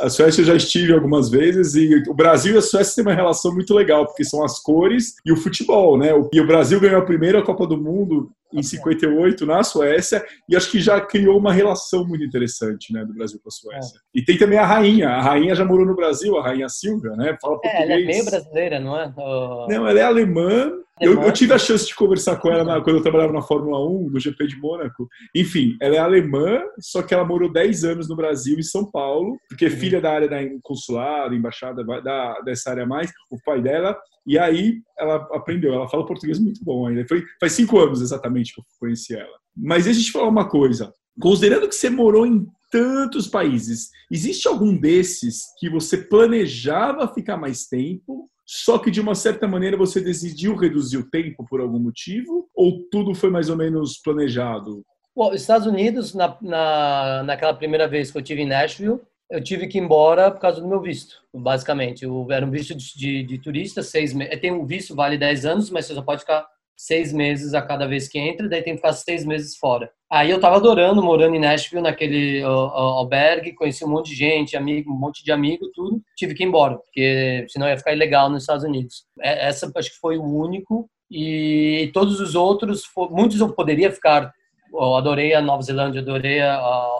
a 0.00 0.10
Suécia 0.10 0.42
eu 0.42 0.46
já 0.46 0.54
estive 0.54 0.92
algumas 0.92 1.30
vezes 1.30 1.74
e 1.74 2.02
o 2.08 2.14
Brasil 2.14 2.54
e 2.54 2.58
a 2.58 2.62
Suécia 2.62 2.96
têm 2.96 3.04
uma 3.10 3.16
relação 3.16 3.52
muito 3.52 3.72
legal, 3.74 4.06
porque 4.06 4.24
são 4.24 4.44
as 4.44 4.60
cores 4.60 5.14
e 5.24 5.32
o 5.32 5.36
futebol, 5.36 5.96
né? 5.96 6.10
E 6.32 6.40
o 6.40 6.46
Brasil 6.46 6.78
ganhou 6.80 7.00
a 7.00 7.04
primeira 7.04 7.42
Copa 7.42 7.66
do 7.66 7.78
Mundo 7.78 8.30
em 8.52 8.62
58 8.62 9.44
na 9.44 9.62
Suécia 9.62 10.24
e 10.48 10.56
acho 10.56 10.70
que 10.70 10.80
já 10.80 11.00
criou 11.00 11.38
uma 11.38 11.52
relação 11.52 12.06
muito 12.06 12.24
interessante, 12.24 12.92
né, 12.92 13.04
do 13.04 13.14
Brasil 13.14 13.38
com 13.42 13.48
a 13.48 13.52
Suécia. 13.52 13.98
É. 13.98 14.18
E 14.18 14.24
tem 14.24 14.38
também 14.38 14.58
a 14.58 14.66
rainha. 14.66 15.08
A 15.08 15.22
rainha 15.22 15.54
já 15.54 15.64
morou 15.64 15.86
no 15.86 15.94
Brasil, 15.94 16.36
a 16.36 16.42
rainha 16.42 16.68
Silvia, 16.68 17.10
né? 17.12 17.36
Fala 17.40 17.60
português. 17.60 17.74
É, 17.74 17.82
ela 17.82 17.92
é 17.92 18.04
meio 18.04 18.24
brasileira, 18.24 18.80
não 18.80 18.98
é? 18.98 19.12
Não, 19.16 19.86
ela 19.86 19.98
é 19.98 20.02
alemã 20.02 20.72
eu, 21.00 21.22
eu, 21.22 21.32
tive 21.32 21.52
a 21.52 21.58
chance 21.58 21.86
de 21.86 21.94
conversar 21.94 22.36
com 22.36 22.50
ela 22.50 22.64
na, 22.64 22.80
quando 22.80 22.96
eu 22.96 23.02
trabalhava 23.02 23.32
na 23.32 23.42
Fórmula 23.42 23.84
1, 23.86 24.10
no 24.10 24.20
GP 24.20 24.46
de 24.46 24.56
Mônaco. 24.56 25.08
Enfim, 25.34 25.76
ela 25.80 25.96
é 25.96 25.98
alemã, 25.98 26.60
só 26.80 27.02
que 27.02 27.14
ela 27.14 27.24
morou 27.24 27.52
10 27.52 27.84
anos 27.84 28.08
no 28.08 28.16
Brasil, 28.16 28.58
em 28.58 28.62
São 28.62 28.90
Paulo, 28.90 29.38
porque 29.48 29.66
é 29.66 29.70
filha 29.70 30.00
da 30.00 30.12
área 30.12 30.28
da 30.28 30.38
consulado, 30.62 31.34
embaixada, 31.34 31.84
da, 31.84 32.40
dessa 32.40 32.70
área 32.70 32.86
mais, 32.86 33.10
o 33.30 33.38
pai 33.44 33.60
dela. 33.60 33.98
E 34.26 34.38
aí 34.38 34.80
ela 34.98 35.16
aprendeu, 35.32 35.72
ela 35.72 35.88
fala 35.88 36.06
português 36.06 36.38
muito 36.38 36.62
bom 36.64 36.86
ainda. 36.86 37.06
Foi, 37.08 37.24
faz 37.40 37.52
cinco 37.52 37.78
anos 37.78 38.00
exatamente 38.00 38.54
que 38.54 38.60
eu 38.60 38.64
conheci 38.78 39.14
ela. 39.14 39.38
Mas 39.56 39.84
deixa 39.84 40.00
eu 40.00 40.04
te 40.04 40.12
falar 40.12 40.28
uma 40.28 40.48
coisa. 40.48 40.92
Considerando 41.20 41.68
que 41.68 41.74
você 41.74 41.90
morou 41.90 42.26
em 42.26 42.46
tantos 42.70 43.26
países, 43.26 43.90
existe 44.10 44.46
algum 44.46 44.76
desses 44.76 45.44
que 45.58 45.70
você 45.70 45.96
planejava 45.96 47.12
ficar 47.12 47.36
mais 47.36 47.66
tempo 47.66 48.26
só 48.50 48.78
que 48.78 48.90
de 48.90 48.98
uma 48.98 49.14
certa 49.14 49.46
maneira 49.46 49.76
você 49.76 50.00
decidiu 50.00 50.56
reduzir 50.56 50.96
o 50.96 51.10
tempo 51.10 51.44
por 51.44 51.60
algum 51.60 51.78
motivo? 51.78 52.48
Ou 52.54 52.82
tudo 52.90 53.14
foi 53.14 53.28
mais 53.28 53.50
ou 53.50 53.56
menos 53.58 53.98
planejado? 53.98 54.82
Bom, 55.14 55.34
Estados 55.34 55.66
Unidos, 55.66 56.14
na, 56.14 56.34
na, 56.40 57.22
naquela 57.24 57.52
primeira 57.52 57.86
vez 57.86 58.10
que 58.10 58.16
eu 58.16 58.22
tive 58.22 58.40
em 58.40 58.46
Nashville, 58.46 59.00
eu 59.30 59.44
tive 59.44 59.68
que 59.68 59.76
ir 59.76 59.82
embora 59.82 60.30
por 60.30 60.40
causa 60.40 60.62
do 60.62 60.66
meu 60.66 60.80
visto, 60.80 61.16
basicamente. 61.34 62.04
Eu, 62.04 62.26
era 62.30 62.46
um 62.46 62.50
visto 62.50 62.74
de, 62.74 62.96
de, 62.96 63.22
de 63.22 63.38
turista, 63.38 63.82
seis 63.82 64.14
meses. 64.14 64.40
Tem 64.40 64.50
um 64.50 64.64
visto, 64.64 64.94
vale 64.94 65.18
10 65.18 65.44
anos, 65.44 65.68
mas 65.68 65.84
você 65.84 65.92
só 65.92 66.00
pode 66.00 66.22
ficar 66.22 66.48
seis 66.78 67.12
meses 67.12 67.54
a 67.54 67.60
cada 67.60 67.88
vez 67.88 68.08
que 68.08 68.20
entra, 68.20 68.48
daí 68.48 68.62
tem 68.62 68.74
que 68.74 68.78
ficar 68.78 68.92
seis 68.92 69.24
meses 69.26 69.56
fora. 69.56 69.90
Aí 70.08 70.30
eu 70.30 70.40
tava 70.40 70.56
adorando, 70.56 71.02
morando 71.02 71.34
em 71.34 71.40
Nashville, 71.40 71.82
naquele 71.82 72.40
albergue, 72.42 73.52
conheci 73.52 73.84
um 73.84 73.88
monte 73.88 74.10
de 74.10 74.14
gente, 74.14 74.56
amigo, 74.56 74.92
um 74.92 74.96
monte 74.96 75.24
de 75.24 75.32
amigo, 75.32 75.68
tudo. 75.74 76.00
Tive 76.16 76.34
que 76.34 76.44
ir 76.44 76.46
embora, 76.46 76.78
porque 76.78 77.44
senão 77.48 77.68
ia 77.68 77.76
ficar 77.76 77.92
ilegal 77.92 78.30
nos 78.30 78.44
Estados 78.44 78.64
Unidos. 78.64 79.04
É, 79.20 79.48
essa 79.48 79.70
acho 79.74 79.90
que 79.90 79.98
foi 79.98 80.16
o 80.16 80.22
único. 80.22 80.88
E 81.10 81.90
todos 81.92 82.20
os 82.20 82.36
outros, 82.36 82.84
muitos 83.10 83.40
eu 83.40 83.52
poderia 83.52 83.90
ficar. 83.90 84.32
Eu 84.72 84.94
adorei 84.94 85.34
a 85.34 85.42
Nova 85.42 85.62
Zelândia, 85.62 86.00
adorei 86.00 86.40
a 86.40 86.54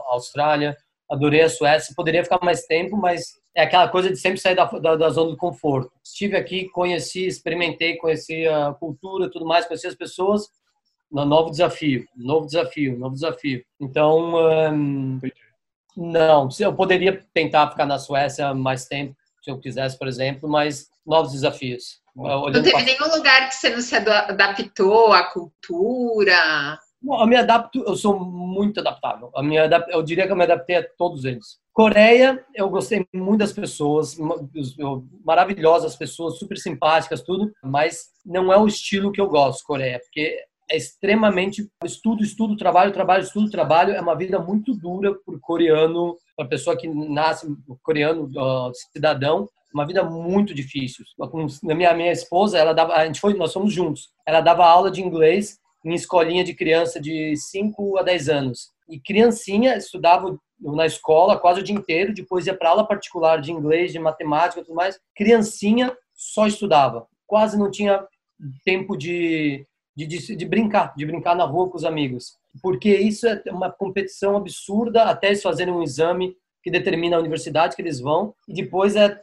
Austrália, 0.08 0.76
adorei 1.08 1.42
a 1.42 1.48
Suécia, 1.48 1.94
poderia 1.96 2.24
ficar 2.24 2.40
mais 2.42 2.62
tempo, 2.62 2.96
mas 2.96 3.37
é 3.54 3.62
aquela 3.62 3.88
coisa 3.88 4.10
de 4.10 4.16
sempre 4.16 4.40
sair 4.40 4.54
da, 4.54 4.64
da, 4.64 4.96
da, 4.96 5.10
zona 5.10 5.30
do 5.30 5.36
conforto. 5.36 5.90
Estive 6.04 6.36
aqui, 6.36 6.68
conheci, 6.70 7.26
experimentei, 7.26 7.96
conheci 7.96 8.46
a 8.46 8.72
cultura, 8.72 9.30
tudo 9.30 9.46
mais, 9.46 9.66
conheci 9.66 9.86
as 9.86 9.94
pessoas. 9.94 10.48
No 11.10 11.24
novo 11.24 11.50
desafio, 11.50 12.06
novo 12.14 12.46
desafio, 12.46 12.98
novo 12.98 13.14
desafio. 13.14 13.64
Então, 13.80 14.34
hum, 14.72 15.20
não, 15.96 16.48
eu 16.60 16.74
poderia 16.74 17.24
tentar 17.32 17.70
ficar 17.70 17.86
na 17.86 17.98
Suécia 17.98 18.54
mais 18.54 18.86
tempo, 18.86 19.16
se 19.42 19.50
eu 19.50 19.58
quisesse, 19.58 19.98
por 19.98 20.06
exemplo, 20.06 20.48
mas 20.48 20.90
novos 21.04 21.32
desafios. 21.32 22.00
Não 22.14 22.52
teve 22.52 22.70
pra... 22.70 22.82
nenhum 22.82 23.16
lugar 23.16 23.48
que 23.48 23.54
você 23.54 23.70
não 23.70 23.80
se 23.80 23.96
adaptou 23.96 25.12
à 25.12 25.24
cultura? 25.24 26.78
Eu 27.02 27.26
me 27.26 27.36
adapto, 27.36 27.82
eu 27.86 27.96
sou 27.96 28.18
muito 28.18 28.80
adaptável. 28.80 29.30
A 29.34 29.42
minha, 29.42 29.68
eu 29.88 30.02
diria 30.02 30.26
que 30.26 30.32
eu 30.32 30.36
me 30.36 30.44
adaptei 30.44 30.76
a 30.76 30.86
todos 30.96 31.24
eles. 31.24 31.58
Coreia, 31.72 32.44
eu 32.54 32.68
gostei 32.68 33.06
muito 33.14 33.38
das 33.38 33.52
pessoas, 33.52 34.16
maravilhosas 35.24 35.94
pessoas, 35.94 36.38
super 36.38 36.58
simpáticas, 36.58 37.22
tudo, 37.22 37.52
mas 37.62 38.08
não 38.26 38.52
é 38.52 38.58
o 38.58 38.66
estilo 38.66 39.12
que 39.12 39.20
eu 39.20 39.28
gosto, 39.28 39.64
Coreia, 39.64 40.00
porque 40.00 40.44
é 40.70 40.76
extremamente 40.76 41.66
estudo, 41.84 42.22
estudo, 42.22 42.56
trabalho, 42.56 42.92
trabalho, 42.92 43.22
estudo, 43.22 43.50
trabalho. 43.50 43.94
É 43.94 44.00
uma 44.00 44.14
vida 44.14 44.38
muito 44.38 44.74
dura 44.74 45.14
por 45.24 45.40
coreano, 45.40 46.16
para 46.36 46.46
pessoa 46.46 46.76
que 46.76 46.86
nasce 46.86 47.46
coreano, 47.82 48.30
cidadão. 48.92 49.48
Uma 49.72 49.86
vida 49.86 50.02
muito 50.02 50.54
difícil. 50.54 51.04
Na 51.62 51.74
minha 51.74 51.94
minha 51.94 52.12
esposa, 52.12 52.58
ela 52.58 52.72
dava, 52.72 52.94
a 52.94 53.06
gente 53.06 53.20
foi, 53.20 53.34
nós 53.34 53.52
fomos 53.52 53.72
juntos. 53.72 54.10
Ela 54.26 54.40
dava 54.40 54.66
aula 54.66 54.90
de 54.90 55.02
inglês 55.02 55.58
em 55.84 55.94
escolinha 55.94 56.44
de 56.44 56.54
criança 56.54 57.00
de 57.00 57.36
5 57.36 57.98
a 57.98 58.02
10 58.02 58.28
anos. 58.28 58.70
E 58.88 58.98
criancinha 58.98 59.76
estudava 59.76 60.38
na 60.60 60.86
escola 60.86 61.38
quase 61.38 61.60
o 61.60 61.62
dia 61.62 61.74
inteiro, 61.74 62.14
depois 62.14 62.46
ia 62.46 62.54
para 62.54 62.70
aula 62.70 62.86
particular 62.86 63.40
de 63.40 63.52
inglês, 63.52 63.92
de 63.92 63.98
matemática 63.98 64.62
tudo 64.62 64.74
mais. 64.74 64.98
Criancinha 65.14 65.96
só 66.14 66.46
estudava. 66.46 67.06
Quase 67.26 67.58
não 67.58 67.70
tinha 67.70 68.04
tempo 68.64 68.96
de, 68.96 69.66
de, 69.96 70.06
de, 70.06 70.36
de 70.36 70.44
brincar, 70.44 70.94
de 70.96 71.06
brincar 71.06 71.36
na 71.36 71.44
rua 71.44 71.68
com 71.68 71.76
os 71.76 71.84
amigos. 71.84 72.36
Porque 72.62 72.94
isso 72.96 73.26
é 73.26 73.42
uma 73.50 73.70
competição 73.70 74.36
absurda 74.36 75.04
até 75.04 75.28
eles 75.28 75.42
fazerem 75.42 75.72
um 75.72 75.82
exame 75.82 76.36
que 76.62 76.70
determina 76.70 77.16
a 77.16 77.20
universidade 77.20 77.76
que 77.76 77.82
eles 77.82 78.00
vão. 78.00 78.34
E 78.48 78.54
depois 78.54 78.96
é 78.96 79.20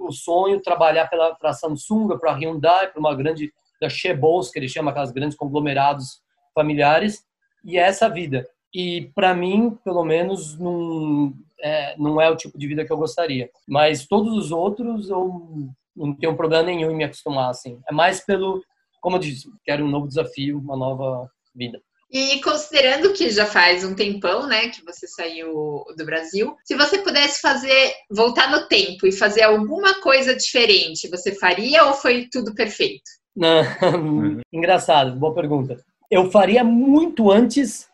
o 0.00 0.12
sonho 0.12 0.60
trabalhar 0.60 1.08
para 1.08 1.36
a 1.42 1.52
Samsung, 1.52 2.18
para 2.18 2.34
Hyundai, 2.34 2.88
para 2.88 3.00
uma 3.00 3.14
grande 3.14 3.52
da 3.82 3.88
Chebos, 3.88 4.50
que 4.50 4.58
eles 4.58 4.70
chamam 4.70 4.90
aquelas 4.90 5.10
grandes 5.10 5.36
conglomerados 5.36 6.22
familiares. 6.54 7.24
E 7.64 7.76
é 7.76 7.82
essa 7.82 8.08
vida. 8.08 8.48
E 8.72 9.10
para 9.14 9.34
mim, 9.34 9.76
pelo 9.84 10.04
menos, 10.04 10.58
não 10.58 11.34
é, 11.60 11.94
não 11.98 12.20
é 12.20 12.30
o 12.30 12.36
tipo 12.36 12.56
de 12.56 12.66
vida 12.66 12.84
que 12.84 12.92
eu 12.92 12.96
gostaria. 12.96 13.50
Mas 13.68 14.06
todos 14.06 14.32
os 14.36 14.52
outros 14.52 15.10
eu 15.10 15.68
não 15.94 16.14
tenho 16.14 16.36
problema 16.36 16.64
nenhum 16.64 16.90
em 16.90 16.96
me 16.96 17.04
acostumar 17.04 17.50
assim. 17.50 17.80
É 17.88 17.92
mais 17.92 18.20
pelo, 18.20 18.62
como 19.00 19.16
eu 19.16 19.20
disse, 19.20 19.50
quero 19.64 19.84
um 19.84 19.90
novo 19.90 20.08
desafio, 20.08 20.58
uma 20.58 20.76
nova 20.76 21.28
vida. 21.54 21.80
E 22.10 22.40
considerando 22.42 23.14
que 23.14 23.30
já 23.30 23.46
faz 23.46 23.84
um 23.84 23.94
tempão, 23.94 24.46
né, 24.46 24.68
que 24.68 24.84
você 24.84 25.06
saiu 25.06 25.82
do 25.96 26.04
Brasil, 26.04 26.54
se 26.62 26.76
você 26.76 26.98
pudesse 26.98 27.40
fazer, 27.40 27.94
voltar 28.10 28.50
no 28.50 28.68
tempo 28.68 29.06
e 29.06 29.12
fazer 29.12 29.42
alguma 29.42 29.98
coisa 30.02 30.36
diferente, 30.36 31.08
você 31.08 31.34
faria 31.34 31.86
ou 31.86 31.94
foi 31.94 32.28
tudo 32.30 32.54
perfeito? 32.54 33.10
Não, 33.34 33.62
engraçado, 34.52 35.16
boa 35.18 35.34
pergunta. 35.34 35.82
Eu 36.10 36.30
faria 36.30 36.62
muito 36.62 37.30
antes, 37.30 37.88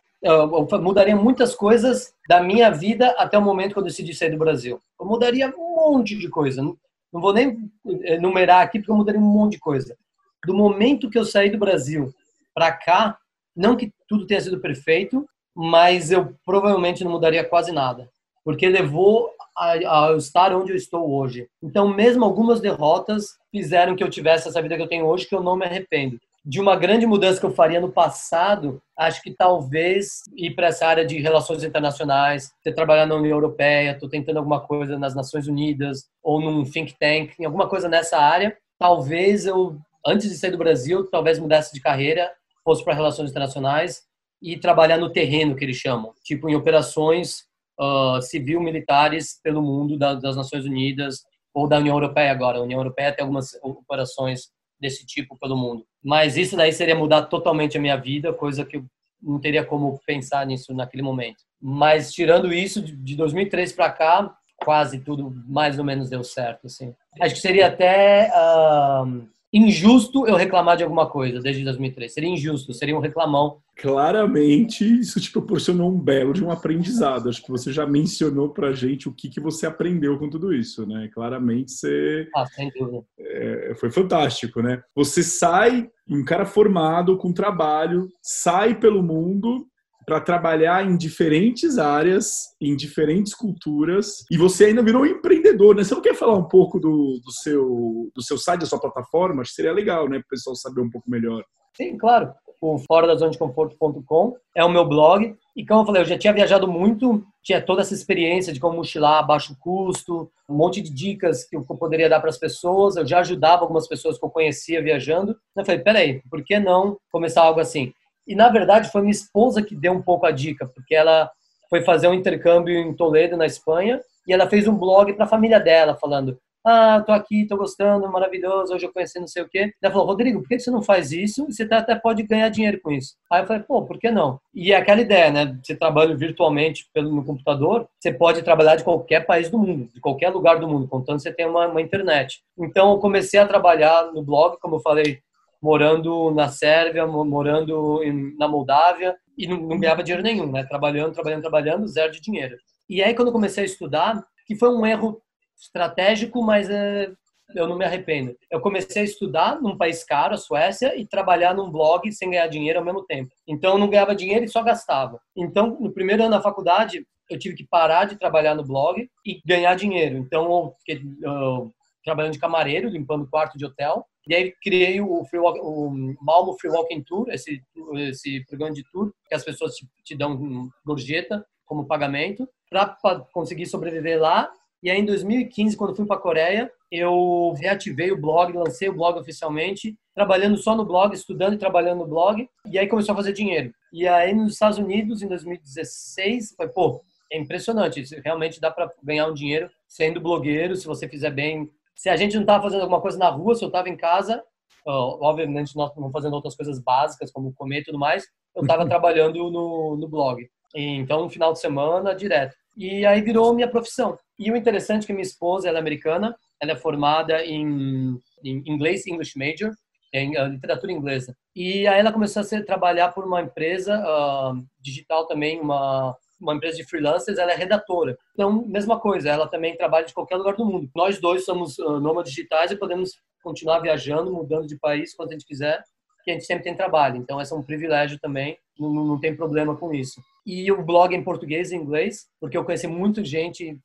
mudaria 0.83 1.15
muitas 1.15 1.55
coisas 1.55 2.13
da 2.29 2.43
minha 2.43 2.71
vida 2.71 3.15
até 3.19 3.39
o 3.39 3.43
momento 3.43 3.73
que 3.73 3.79
eu 3.79 3.85
decidi 3.85 4.13
sair 4.13 4.31
do 4.31 4.39
Brasil. 4.39 4.81
Eu 4.99 5.07
mudaria 5.07 5.49
um 5.57 5.93
monte 5.93 6.19
de 6.19 6.29
coisa. 6.29 6.61
Não 6.63 6.77
vou 7.21 7.33
nem 7.33 7.71
enumerar 7.85 8.63
aqui 8.63 8.79
porque 8.79 8.91
eu 8.91 8.97
mudaria 8.97 9.21
um 9.21 9.25
monte 9.25 9.53
de 9.53 9.61
coisa. 9.61 9.97
Do 10.45 10.55
momento 10.55 11.09
que 11.09 11.19
eu 11.19 11.25
saí 11.25 11.51
do 11.51 11.59
Brasil 11.59 12.13
para 12.55 12.73
cá, 12.73 13.17
não 13.55 13.77
que 13.77 13.93
tudo 14.09 14.27
tenha 14.27 14.41
sido 14.41 14.61
perfeito, 14.61 15.29
mas 15.55 16.11
eu 16.11 16.35
provavelmente 16.45 17.03
não 17.03 17.11
mudaria 17.11 17.45
quase 17.45 17.73
nada, 17.73 18.09
porque 18.45 18.69
levou 18.69 19.31
a, 19.59 20.11
a 20.11 20.17
estar 20.17 20.55
onde 20.55 20.73
eu 20.73 20.77
estou 20.77 21.11
hoje. 21.11 21.49
Então, 21.63 21.89
mesmo 21.89 22.25
algumas 22.25 22.61
derrotas 22.61 23.37
fizeram 23.51 23.97
que 23.97 24.05
eu 24.05 24.11
tivesse 24.11 24.49
essa 24.49 24.63
vida 24.63 24.77
que 24.77 24.83
eu 24.83 24.89
tenho 24.89 25.07
hoje, 25.07 25.27
que 25.27 25.35
eu 25.35 25.43
não 25.43 25.57
me 25.57 25.65
arrependo. 25.65 26.19
De 26.45 26.61
uma 26.61 26.77
grande 26.77 27.05
mudança 27.05 27.41
que 27.41 27.45
eu 27.45 27.55
faria 27.55 27.81
no 27.81 27.93
passado, 27.93 28.81
acho 28.97 29.21
que 29.21 29.35
talvez 29.35 30.23
ir 30.37 30.55
para 30.55 30.69
essa 30.69 30.87
área 30.87 31.05
de 31.05 31.19
relações 31.19 31.63
internacionais, 31.63 32.51
ter 32.63 32.73
trabalhado 32.73 33.11
na 33.11 33.17
União 33.17 33.37
Europeia, 33.37 33.91
estou 33.91 34.09
tentando 34.09 34.39
alguma 34.39 34.61
coisa 34.61 34.99
nas 34.99 35.15
Nações 35.15 35.47
Unidas 35.47 36.05
ou 36.23 36.41
num 36.41 36.65
think 36.65 36.95
tank, 36.99 37.33
em 37.39 37.45
alguma 37.45 37.69
coisa 37.69 37.89
nessa 37.89 38.17
área. 38.17 38.57
Talvez 38.79 39.45
eu, 39.45 39.77
antes 40.07 40.31
de 40.31 40.37
sair 40.37 40.53
do 40.53 40.59
Brasil, 40.59 41.05
talvez 41.11 41.39
mudasse 41.39 41.75
de 41.75 41.81
carreira 41.81 42.31
fosse 42.69 42.85
para 42.85 42.93
relações 42.93 43.31
internacionais 43.31 44.03
e 44.43 44.59
trabalhar 44.59 44.99
no 44.99 45.11
terreno, 45.11 45.57
que 45.57 45.65
eles 45.65 45.79
chamam, 45.79 46.13
tipo 46.23 46.51
em 46.51 46.55
operações 46.55 47.48
uh, 47.81 48.21
civil-militares 48.23 49.41
pelo 49.43 49.63
mundo 49.63 49.99
da, 49.99 50.15
das 50.15 50.37
Nações 50.37 50.65
Unidas 50.65 51.23
ou 51.55 51.69
da 51.69 51.79
União 51.79 51.97
Europeia 51.97 52.31
agora. 52.31 52.59
A 52.59 52.63
União 52.63 52.81
Europeia 52.81 53.13
tem 53.13 53.23
algumas 53.23 53.55
operações 53.63 54.49
desse 54.81 55.05
tipo 55.05 55.37
pelo 55.39 55.57
mundo. 55.57 55.85
Mas 56.03 56.37
isso 56.37 56.57
daí 56.57 56.73
seria 56.73 56.95
mudar 56.95 57.23
totalmente 57.23 57.77
a 57.77 57.81
minha 57.81 57.97
vida, 57.97 58.33
coisa 58.33 58.65
que 58.65 58.77
eu 58.77 58.85
não 59.21 59.41
teria 59.41 59.65
como 59.65 60.01
pensar 60.07 60.47
nisso 60.47 60.73
naquele 60.73 61.03
momento. 61.03 61.43
Mas 61.61 62.13
tirando 62.13 62.53
isso, 62.53 62.81
de 62.81 63.17
2003 63.17 63.73
para 63.73 63.91
cá, 63.91 64.37
quase 64.59 65.01
tudo 65.01 65.33
mais 65.47 65.79
ou 65.79 65.85
menos 65.85 66.09
deu 66.09 66.23
certo, 66.23 66.67
assim. 66.67 66.95
Acho 67.21 67.35
que 67.35 67.41
seria 67.41 67.67
até 67.67 68.31
uh, 68.31 69.29
injusto 69.53 70.27
eu 70.27 70.37
reclamar 70.37 70.77
de 70.77 70.83
alguma 70.83 71.09
coisa 71.09 71.41
desde 71.41 71.65
2003. 71.65 72.13
Seria 72.13 72.29
injusto, 72.29 72.73
seria 72.75 72.97
um 72.97 73.01
reclamão. 73.01 73.59
Claramente, 73.77 74.85
isso 74.85 75.21
te 75.21 75.31
proporcionou 75.31 75.91
um 75.91 76.01
belo 76.01 76.33
de 76.33 76.45
um 76.45 76.51
aprendizado. 76.51 77.29
Acho 77.29 77.43
que 77.43 77.51
você 77.51 77.73
já 77.73 77.87
mencionou 77.87 78.51
pra 78.51 78.73
gente 78.73 79.09
o 79.09 79.13
que, 79.13 79.29
que 79.29 79.41
você 79.41 79.67
aprendeu 79.67 80.19
com 80.19 80.29
tudo 80.29 80.53
isso, 80.53 80.87
né? 80.87 81.09
Claramente 81.15 81.73
você... 81.73 82.29
Ah, 82.35 82.47
sem 82.47 82.71
dúvida. 82.71 83.05
É, 83.19 83.75
foi 83.79 83.91
fantástico, 83.91 84.61
né? 84.61 84.83
Você 84.95 85.23
sai, 85.23 85.89
um 86.09 86.25
cara 86.25 86.45
formado, 86.45 87.17
com 87.17 87.33
trabalho, 87.33 88.09
sai 88.21 88.75
pelo 88.75 89.03
mundo 89.03 89.67
para 90.09 90.23
trabalhar 90.23 90.83
em 90.87 90.97
diferentes 90.97 91.77
áreas, 91.77 92.55
em 92.59 92.75
diferentes 92.75 93.35
culturas, 93.35 94.25
e 94.31 94.39
você 94.39 94.65
ainda 94.65 94.83
virou 94.83 95.03
um 95.03 95.07
empreendedor, 95.07 95.77
né? 95.77 95.85
Você 95.85 95.95
não 95.95 96.01
quer 96.01 96.15
falar 96.15 96.35
um 96.35 96.49
pouco 96.49 96.81
do, 96.81 97.21
do, 97.23 97.31
seu, 97.31 98.11
do 98.17 98.23
seu 98.23 98.39
site, 98.39 98.61
da 98.61 98.67
sua 98.67 98.81
plataforma? 98.81 99.43
Acho 99.43 99.51
que 99.51 99.57
seria 99.57 99.73
legal, 99.73 100.09
né, 100.09 100.19
para 100.19 100.25
o 100.25 100.31
pessoal 100.31 100.57
saber 100.57 100.81
um 100.81 100.89
pouco 100.89 101.11
melhor. 101.11 101.45
Sim, 101.77 101.99
claro. 101.99 102.33
O 102.61 102.79
fora 102.79 103.07
da 103.07 103.15
zona 103.15 103.31
de 103.31 103.39
conforto.com 103.39 104.35
é 104.57 104.65
o 104.65 104.69
meu 104.71 104.89
blog. 104.89 105.37
E 105.55 105.65
como 105.65 105.83
eu 105.83 105.87
falei, 105.87 106.03
eu 106.03 106.07
já 106.07 106.19
tinha 106.19 106.33
viajado 106.33 106.67
muito, 106.67 107.23
tinha 107.45 107.61
toda 107.61 107.83
essa 107.83 107.95
experiência 107.95 108.53
de 108.53 108.59
como 108.59 108.79
mochilar 108.79 109.19
a 109.19 109.23
baixo 109.23 109.57
custo, 109.61 110.31
um 110.49 110.57
monte 110.57 110.81
de 110.81 110.91
dicas 110.91 111.45
que 111.45 111.55
eu 111.55 111.63
poderia 111.63 112.09
dar 112.09 112.19
para 112.19 112.31
as 112.31 112.39
pessoas. 112.39 112.97
Eu 112.97 113.07
já 113.07 113.21
ajudava 113.21 113.63
algumas 113.63 113.87
pessoas 113.87 114.19
que 114.19 114.25
eu 114.25 114.31
conhecia 114.31 114.83
viajando. 114.83 115.37
Eu 115.55 115.65
falei, 115.65 115.81
peraí, 115.81 116.23
por 116.31 116.43
que 116.43 116.59
não 116.59 116.97
começar 117.13 117.43
algo 117.43 117.61
assim? 117.61 117.93
E 118.29 118.35
na 118.35 118.51
verdade 118.51 118.93
foi 118.93 119.01
minha 119.01 119.11
esposa 119.11 119.63
que 119.63 119.75
deu 119.75 119.93
um 119.93 120.03
pouco 120.03 120.27
a 120.27 120.31
dica, 120.31 120.67
porque 120.67 120.95
ela 120.95 121.31
foi 121.71 121.83
fazer 121.83 122.09
um 122.09 122.15
intercâmbio 122.15 122.77
em 122.77 122.95
Toledo, 122.95 123.37
na 123.37 123.47
Espanha, 123.47 124.01
e 124.27 124.33
ela 124.33 124.49
fez 124.49 124.69
um 124.69 124.77
blog 124.77 125.15
para 125.15 125.25
a 125.25 125.29
família 125.29 125.59
dela, 125.59 125.97
falando: 125.97 126.39
Ah, 126.65 127.03
tô 127.05 127.13
aqui, 127.13 127.47
tô 127.47 127.57
gostando, 127.57 128.11
maravilhoso, 128.13 128.75
hoje 128.75 128.85
eu 128.85 128.93
conheci 128.93 129.19
não 129.19 129.27
sei 129.27 129.43
o 129.43 129.49
quê. 129.49 129.73
Ela 129.83 129.93
falou: 129.93 130.07
Rodrigo, 130.07 130.41
por 130.43 130.49
que 130.49 130.59
você 130.59 130.71
não 130.71 130.83
faz 130.83 131.11
isso? 131.11 131.47
Você 131.47 131.67
tá, 131.67 131.79
até 131.79 131.95
pode 131.95 132.23
ganhar 132.23 132.51
dinheiro 132.51 132.79
com 132.83 132.93
isso. 132.93 133.15
Aí 133.33 133.43
eu 133.43 133.47
falei: 133.47 133.63
pô, 133.63 133.87
por 133.87 133.99
que 133.99 134.11
não? 134.11 134.39
E 134.55 134.73
é 134.73 134.77
aquela 134.77 135.01
ideia, 135.01 135.31
né? 135.31 135.59
Você 135.65 135.75
trabalha 135.75 136.15
virtualmente 136.15 136.87
pelo, 136.93 137.11
no 137.11 137.25
computador, 137.25 137.89
você 137.99 138.13
pode 138.13 138.43
trabalhar 138.43 138.77
de 138.77 138.85
qualquer 138.85 139.25
país 139.25 139.49
do 139.51 139.59
mundo, 139.59 139.89
de 139.95 140.01
qualquer 140.01 140.29
lugar 140.29 140.59
do 140.61 140.69
mundo, 140.69 140.87
contanto 140.87 141.23
você 141.23 141.33
tem 141.33 141.47
uma, 141.47 141.67
uma 141.67 141.81
internet. 141.81 142.43
Então 142.59 142.93
eu 142.93 142.99
comecei 142.99 143.41
a 143.41 143.47
trabalhar 143.47 144.13
no 144.13 144.23
blog, 144.23 144.59
como 144.61 144.77
eu 144.77 144.81
falei, 144.81 145.21
morando 145.61 146.31
na 146.31 146.49
Sérvia, 146.49 147.07
morando 147.07 148.01
na 148.39 148.49
Moldávia 148.49 149.17
e 149.37 149.47
não, 149.47 149.57
não, 149.57 149.79
ganhava 149.79 150.03
dinheiro 150.03 150.23
nenhum, 150.23 150.51
né? 150.51 150.65
Trabalhando, 150.65 151.13
trabalhando, 151.13 151.43
trabalhando, 151.43 151.89
zero 151.89 152.13
de 152.13 152.21
dinheiro. 152.21 152.57
E 152.89 153.03
aí 153.03 153.15
quando 153.15 153.29
eu 153.29 153.33
comecei 153.33 153.63
a 153.65 153.67
estudar, 153.67 154.25
que 154.47 154.57
foi 154.57 154.69
um 154.71 154.87
erro 154.87 155.21
estratégico, 155.61 156.43
mas 156.43 156.71
é, 156.71 157.11
eu 157.55 157.67
não 157.67 157.77
me 157.77 157.85
arrependo. 157.85 158.37
Eu 158.51 158.61
comecei 158.61 159.03
a 159.03 159.05
estudar 159.05 159.61
num 159.61 159.77
país 159.77 160.05
caro, 160.05 160.35
a 160.35 160.39
Suécia, 160.39 160.99
e 160.99 161.07
trabalhar 161.07 161.55
num 161.55 161.71
blog 161.71 162.11
sem 162.13 162.31
ganhar 162.31 162.47
dinheiro 162.47 162.79
ao 162.79 162.85
mesmo 162.85 163.05
tempo. 163.05 163.31
Então 163.47 163.73
eu 163.73 163.79
não 163.79 163.89
ganhava 163.89 164.15
dinheiro 164.15 164.45
e 164.45 164.49
só 164.49 164.63
gastava. 164.63 165.21
Então 165.37 165.79
no 165.81 165.93
primeiro 165.93 166.23
ano 166.23 166.33
da 166.33 166.43
faculdade 166.43 167.07
eu 167.31 167.39
tive 167.39 167.55
que 167.55 167.67
parar 167.67 168.07
de 168.07 168.17
trabalhar 168.17 168.55
no 168.55 168.65
blog 168.65 169.09
e 169.27 169.41
ganhar 169.47 169.75
dinheiro. 169.75 170.17
Então 170.17 170.75
eu 170.87 171.05
eu, 171.23 171.73
trabalhando 172.09 172.33
de 172.33 172.39
camareiro, 172.39 172.89
limpando 172.89 173.29
quarto 173.29 173.59
de 173.59 173.67
hotel 173.67 174.07
e 174.29 174.35
aí 174.35 174.53
criei 174.63 175.01
o, 175.01 175.25
free 175.25 175.41
walk, 175.41 175.59
o 175.63 175.91
Malmo 176.21 176.53
Free 176.61 176.71
Walking 176.71 177.03
Tour, 177.03 177.31
esse, 177.31 177.63
esse 177.95 178.45
programa 178.45 178.75
de 178.75 178.85
tour, 178.93 179.11
que 179.27 179.35
as 179.35 179.43
pessoas 179.43 179.75
te, 179.75 179.89
te 180.05 180.15
dão 180.15 180.69
gorjeta 180.85 181.45
como 181.65 181.87
pagamento, 181.87 182.47
para 182.69 182.95
conseguir 183.33 183.65
sobreviver 183.65 184.21
lá. 184.21 184.53
E 184.83 184.91
aí, 184.91 185.01
em 185.01 185.05
2015, 185.05 185.77
quando 185.79 185.97
fui 185.97 186.05
para 186.05 186.17
a 186.17 186.21
Coreia, 186.21 186.71
eu 186.93 187.55
reativei 187.59 188.13
o 188.13 188.21
blog, 188.21 188.53
lancei 188.53 188.91
o 188.91 188.95
blog 188.95 189.19
oficialmente, 189.19 189.99
trabalhando 190.15 190.59
só 190.59 190.77
no 190.77 190.85
blog, 190.85 191.15
estudando 191.15 191.55
e 191.55 191.59
trabalhando 191.59 192.01
no 192.01 192.07
blog. 192.07 192.47
E 192.71 192.79
aí 192.79 192.87
começou 192.87 193.15
a 193.15 193.17
fazer 193.17 193.33
dinheiro. 193.33 193.73
E 193.91 194.07
aí, 194.07 194.35
nos 194.35 194.53
Estados 194.53 194.77
Unidos, 194.77 195.23
em 195.23 195.29
2016, 195.29 196.55
foi, 196.55 196.69
pô, 196.69 197.03
é 197.33 197.39
impressionante. 197.39 198.05
Realmente 198.23 198.61
dá 198.61 198.71
para 198.71 198.91
ganhar 199.03 199.27
um 199.27 199.35
dinheiro 199.35 199.71
sendo 199.87 200.21
blogueiro, 200.21 200.77
se 200.77 200.87
você 200.87 201.09
fizer 201.09 201.31
bem 201.31 201.71
se 201.99 202.09
a 202.09 202.17
gente 202.17 202.37
não 202.37 202.43
estava 202.43 202.63
fazendo 202.63 202.83
alguma 202.83 203.01
coisa 203.01 203.19
na 203.19 203.29
rua, 203.29 203.57
se 203.57 203.65
eu 203.65 203.67
estava 203.67 203.89
em 203.89 203.97
casa, 203.97 204.41
obviamente 204.87 205.75
nós 205.75 205.91
não 205.97 206.13
fazendo 206.13 206.35
outras 206.35 206.55
coisas 206.55 206.79
básicas, 206.81 207.33
como 207.33 207.53
comer 207.53 207.81
e 207.81 207.85
tudo 207.85 207.99
mais, 207.99 208.25
eu 208.55 208.63
estava 208.63 208.87
trabalhando 208.89 209.51
no, 209.51 209.97
no 209.97 210.09
blog. 210.09 210.49
Então, 210.73 211.23
no 211.23 211.29
final 211.29 211.53
de 211.53 211.59
semana, 211.59 212.15
direto. 212.15 212.55
E 212.77 213.05
aí 213.05 213.21
virou 213.21 213.53
minha 213.53 213.69
profissão. 213.69 214.17
E 214.39 214.49
o 214.53 214.57
interessante 214.57 215.03
é 215.03 215.07
que 215.09 215.13
minha 215.13 215.25
esposa, 215.25 215.69
ela 215.69 215.79
é 215.79 215.81
americana, 215.81 216.37
ela 216.63 216.71
é 216.71 216.77
formada 216.77 217.45
em, 217.45 218.17
em 218.45 218.63
inglês, 218.65 219.05
English 219.05 219.37
Major, 219.37 219.73
em 220.15 220.41
uh, 220.41 220.47
literatura 220.47 220.93
inglesa. 220.93 221.35
E 221.57 221.85
aí 221.89 221.99
ela 221.99 222.13
começou 222.13 222.41
a 222.41 222.45
ser, 222.45 222.65
trabalhar 222.65 223.09
por 223.09 223.25
uma 223.25 223.43
empresa 223.43 223.99
uh, 223.99 224.65
digital 224.81 225.27
também, 225.27 225.61
uma 225.61 226.17
uma 226.41 226.55
empresa 226.55 226.77
de 226.77 226.85
freelancers, 226.85 227.39
ela 227.39 227.53
é 227.53 227.57
redatora. 227.57 228.17
Então, 228.33 228.65
mesma 228.67 228.99
coisa, 228.99 229.29
ela 229.29 229.49
também 229.49 229.77
trabalha 229.77 230.07
de 230.07 230.15
qualquer 230.15 230.37
lugar 230.37 230.57
do 230.57 230.65
mundo. 230.65 230.91
Nós 230.95 231.21
dois 231.21 231.45
somos 231.45 231.79
uh, 231.79 231.99
nômades 232.01 232.33
digitais 232.33 232.71
e 232.71 232.77
podemos 232.77 233.13
continuar 233.43 233.81
viajando, 233.81 234.33
mudando 234.33 234.67
de 234.67 234.79
país 234.79 235.15
quando 235.15 235.31
a 235.31 235.33
gente 235.33 235.47
quiser, 235.47 235.83
que 236.25 236.31
a 236.31 236.35
gente 236.35 236.47
sempre 236.47 236.65
tem 236.65 236.77
trabalho. 236.77 237.17
Então, 237.17 237.41
esse 237.41 237.53
é 237.53 237.57
um 237.57 237.63
privilégio 237.63 238.19
também, 238.21 238.59
não, 238.79 238.93
não 238.93 239.21
tem 239.21 239.35
problema 239.35 239.77
com 239.77 239.93
isso. 239.93 240.21
E 240.47 240.71
o 240.71 240.83
blog 240.83 241.15
em 241.15 241.25
português 241.25 241.73
e 241.73 241.77
inglês, 241.77 242.27
porque 242.41 242.57
eu 242.57 242.65
conheci 242.65 242.87
muita 242.87 243.25
gente 243.25 243.79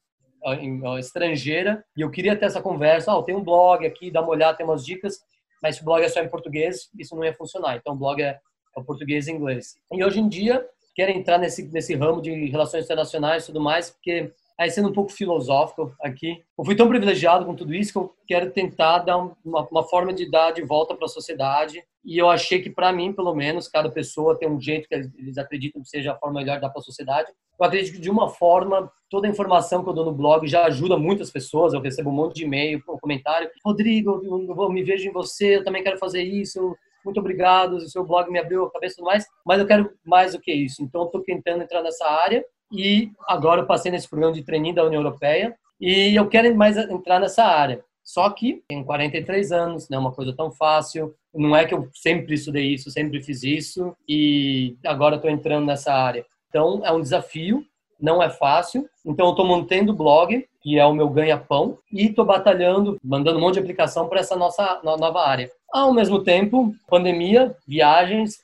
estrangeira 0.99 1.83
e 1.95 2.01
eu 2.01 2.11
queria 2.11 2.35
ter 2.35 2.45
essa 2.45 2.61
conversa. 2.61 3.13
Oh, 3.15 3.23
tem 3.23 3.35
um 3.35 3.43
blog 3.43 3.85
aqui, 3.85 4.11
dá 4.11 4.21
uma 4.21 4.29
olhada, 4.29 4.57
tem 4.57 4.65
umas 4.65 4.85
dicas, 4.85 5.19
mas 5.61 5.77
se 5.77 5.81
o 5.81 5.85
blog 5.85 6.03
é 6.03 6.09
só 6.09 6.21
em 6.21 6.29
português, 6.29 6.89
isso 6.99 7.15
não 7.15 7.23
ia 7.23 7.33
funcionar. 7.33 7.77
Então, 7.77 7.93
o 7.93 7.97
blog 7.97 8.21
é, 8.21 8.39
é 8.75 8.79
o 8.79 8.83
português 8.83 9.27
e 9.27 9.31
inglês. 9.31 9.75
E 9.91 10.03
hoje 10.03 10.19
em 10.19 10.27
dia, 10.27 10.65
quero 10.95 11.11
entrar 11.11 11.37
nesse, 11.37 11.63
nesse 11.71 11.95
ramo 11.95 12.21
de 12.21 12.31
relações 12.49 12.85
internacionais 12.85 13.43
e 13.43 13.45
tudo 13.47 13.61
mais, 13.61 13.89
porque 13.89 14.31
Aí 14.57 14.69
sendo 14.69 14.89
um 14.89 14.93
pouco 14.93 15.11
filosófico 15.11 15.95
aqui, 15.99 16.43
eu 16.57 16.63
fui 16.63 16.75
tão 16.75 16.87
privilegiado 16.87 17.45
com 17.45 17.55
tudo 17.55 17.73
isso 17.73 17.91
que 17.91 17.97
eu 17.97 18.13
quero 18.27 18.51
tentar 18.51 18.99
dar 18.99 19.17
uma, 19.17 19.67
uma 19.69 19.83
forma 19.83 20.13
de 20.13 20.29
dar 20.29 20.51
de 20.51 20.61
volta 20.61 20.95
para 20.95 21.05
a 21.05 21.09
sociedade. 21.09 21.83
E 22.05 22.17
eu 22.17 22.29
achei 22.29 22.61
que 22.61 22.69
para 22.69 22.91
mim, 22.91 23.13
pelo 23.13 23.33
menos, 23.33 23.67
cada 23.67 23.89
pessoa 23.89 24.37
tem 24.37 24.49
um 24.49 24.61
jeito 24.61 24.87
que 24.87 24.93
eles 24.93 25.37
acreditam 25.37 25.81
que 25.81 25.89
seja 25.89 26.11
a 26.11 26.17
forma 26.17 26.39
melhor 26.39 26.55
de 26.55 26.61
dar 26.61 26.69
para 26.69 26.79
a 26.79 26.83
sociedade. 26.83 27.31
Eu 27.59 27.65
acredito 27.65 27.93
que 27.93 28.01
de 28.01 28.09
uma 28.09 28.29
forma 28.29 28.91
toda 29.09 29.27
a 29.27 29.29
informação 29.29 29.83
que 29.83 29.89
eu 29.89 29.93
dou 29.93 30.05
no 30.05 30.13
blog 30.13 30.47
já 30.47 30.65
ajuda 30.65 30.97
muitas 30.97 31.31
pessoas. 31.31 31.73
Eu 31.73 31.81
recebo 31.81 32.11
um 32.11 32.13
monte 32.13 32.35
de 32.35 32.43
e-mail, 32.43 32.83
um 32.87 32.99
comentário. 32.99 33.49
Rodrigo, 33.65 34.21
eu 34.23 34.69
me 34.69 34.83
vejo 34.83 35.09
em 35.09 35.11
você, 35.11 35.57
eu 35.57 35.63
também 35.63 35.83
quero 35.83 35.97
fazer 35.97 36.21
isso 36.21 36.75
muito 37.03 37.19
obrigado, 37.19 37.73
o 37.73 37.89
seu 37.89 38.05
blog 38.05 38.29
me 38.29 38.39
abriu 38.39 38.65
a 38.65 38.71
cabeça 38.71 39.01
e 39.01 39.03
mais, 39.03 39.25
mas 39.45 39.59
eu 39.59 39.67
quero 39.67 39.91
mais 40.05 40.33
do 40.33 40.39
que 40.39 40.53
isso. 40.53 40.81
Então, 40.83 41.05
estou 41.05 41.21
tentando 41.21 41.63
entrar 41.63 41.81
nessa 41.81 42.07
área 42.07 42.43
e 42.71 43.11
agora 43.27 43.61
eu 43.61 43.67
passei 43.67 43.91
nesse 43.91 44.09
programa 44.09 44.33
de 44.33 44.43
treininho 44.43 44.75
da 44.75 44.85
União 44.85 45.01
Europeia 45.01 45.55
e 45.79 46.15
eu 46.15 46.27
quero 46.27 46.55
mais 46.55 46.77
entrar 46.77 47.19
nessa 47.19 47.43
área. 47.43 47.83
Só 48.03 48.29
que 48.29 48.61
tenho 48.67 48.83
43 48.83 49.51
anos, 49.51 49.89
não 49.89 49.97
é 49.97 50.01
uma 50.01 50.11
coisa 50.11 50.35
tão 50.35 50.51
fácil. 50.51 51.15
Não 51.33 51.55
é 51.55 51.65
que 51.65 51.73
eu 51.73 51.89
sempre 51.93 52.35
estudei 52.35 52.73
isso, 52.73 52.91
sempre 52.91 53.23
fiz 53.23 53.43
isso 53.43 53.95
e 54.07 54.77
agora 54.85 55.15
estou 55.15 55.31
entrando 55.31 55.65
nessa 55.65 55.93
área. 55.93 56.25
Então 56.49 56.81
é 56.85 56.91
um 56.91 57.01
desafio, 57.01 57.65
não 57.99 58.21
é 58.21 58.29
fácil. 58.29 58.87
Então 59.05 59.27
eu 59.27 59.31
estou 59.31 59.47
mantendo 59.47 59.93
o 59.93 59.95
blog, 59.95 60.45
que 60.63 60.79
é 60.79 60.85
o 60.85 60.93
meu 60.93 61.09
ganha-pão, 61.09 61.77
e 61.91 62.05
estou 62.05 62.23
batalhando, 62.23 62.97
mandando 63.03 63.37
um 63.37 63.41
monte 63.41 63.55
de 63.55 63.59
aplicação 63.59 64.07
para 64.07 64.21
essa 64.21 64.35
nossa 64.35 64.79
nova 64.83 65.27
área. 65.27 65.51
Ao 65.71 65.93
mesmo 65.93 66.23
tempo, 66.23 66.73
pandemia, 66.89 67.55
viagens, 67.67 68.39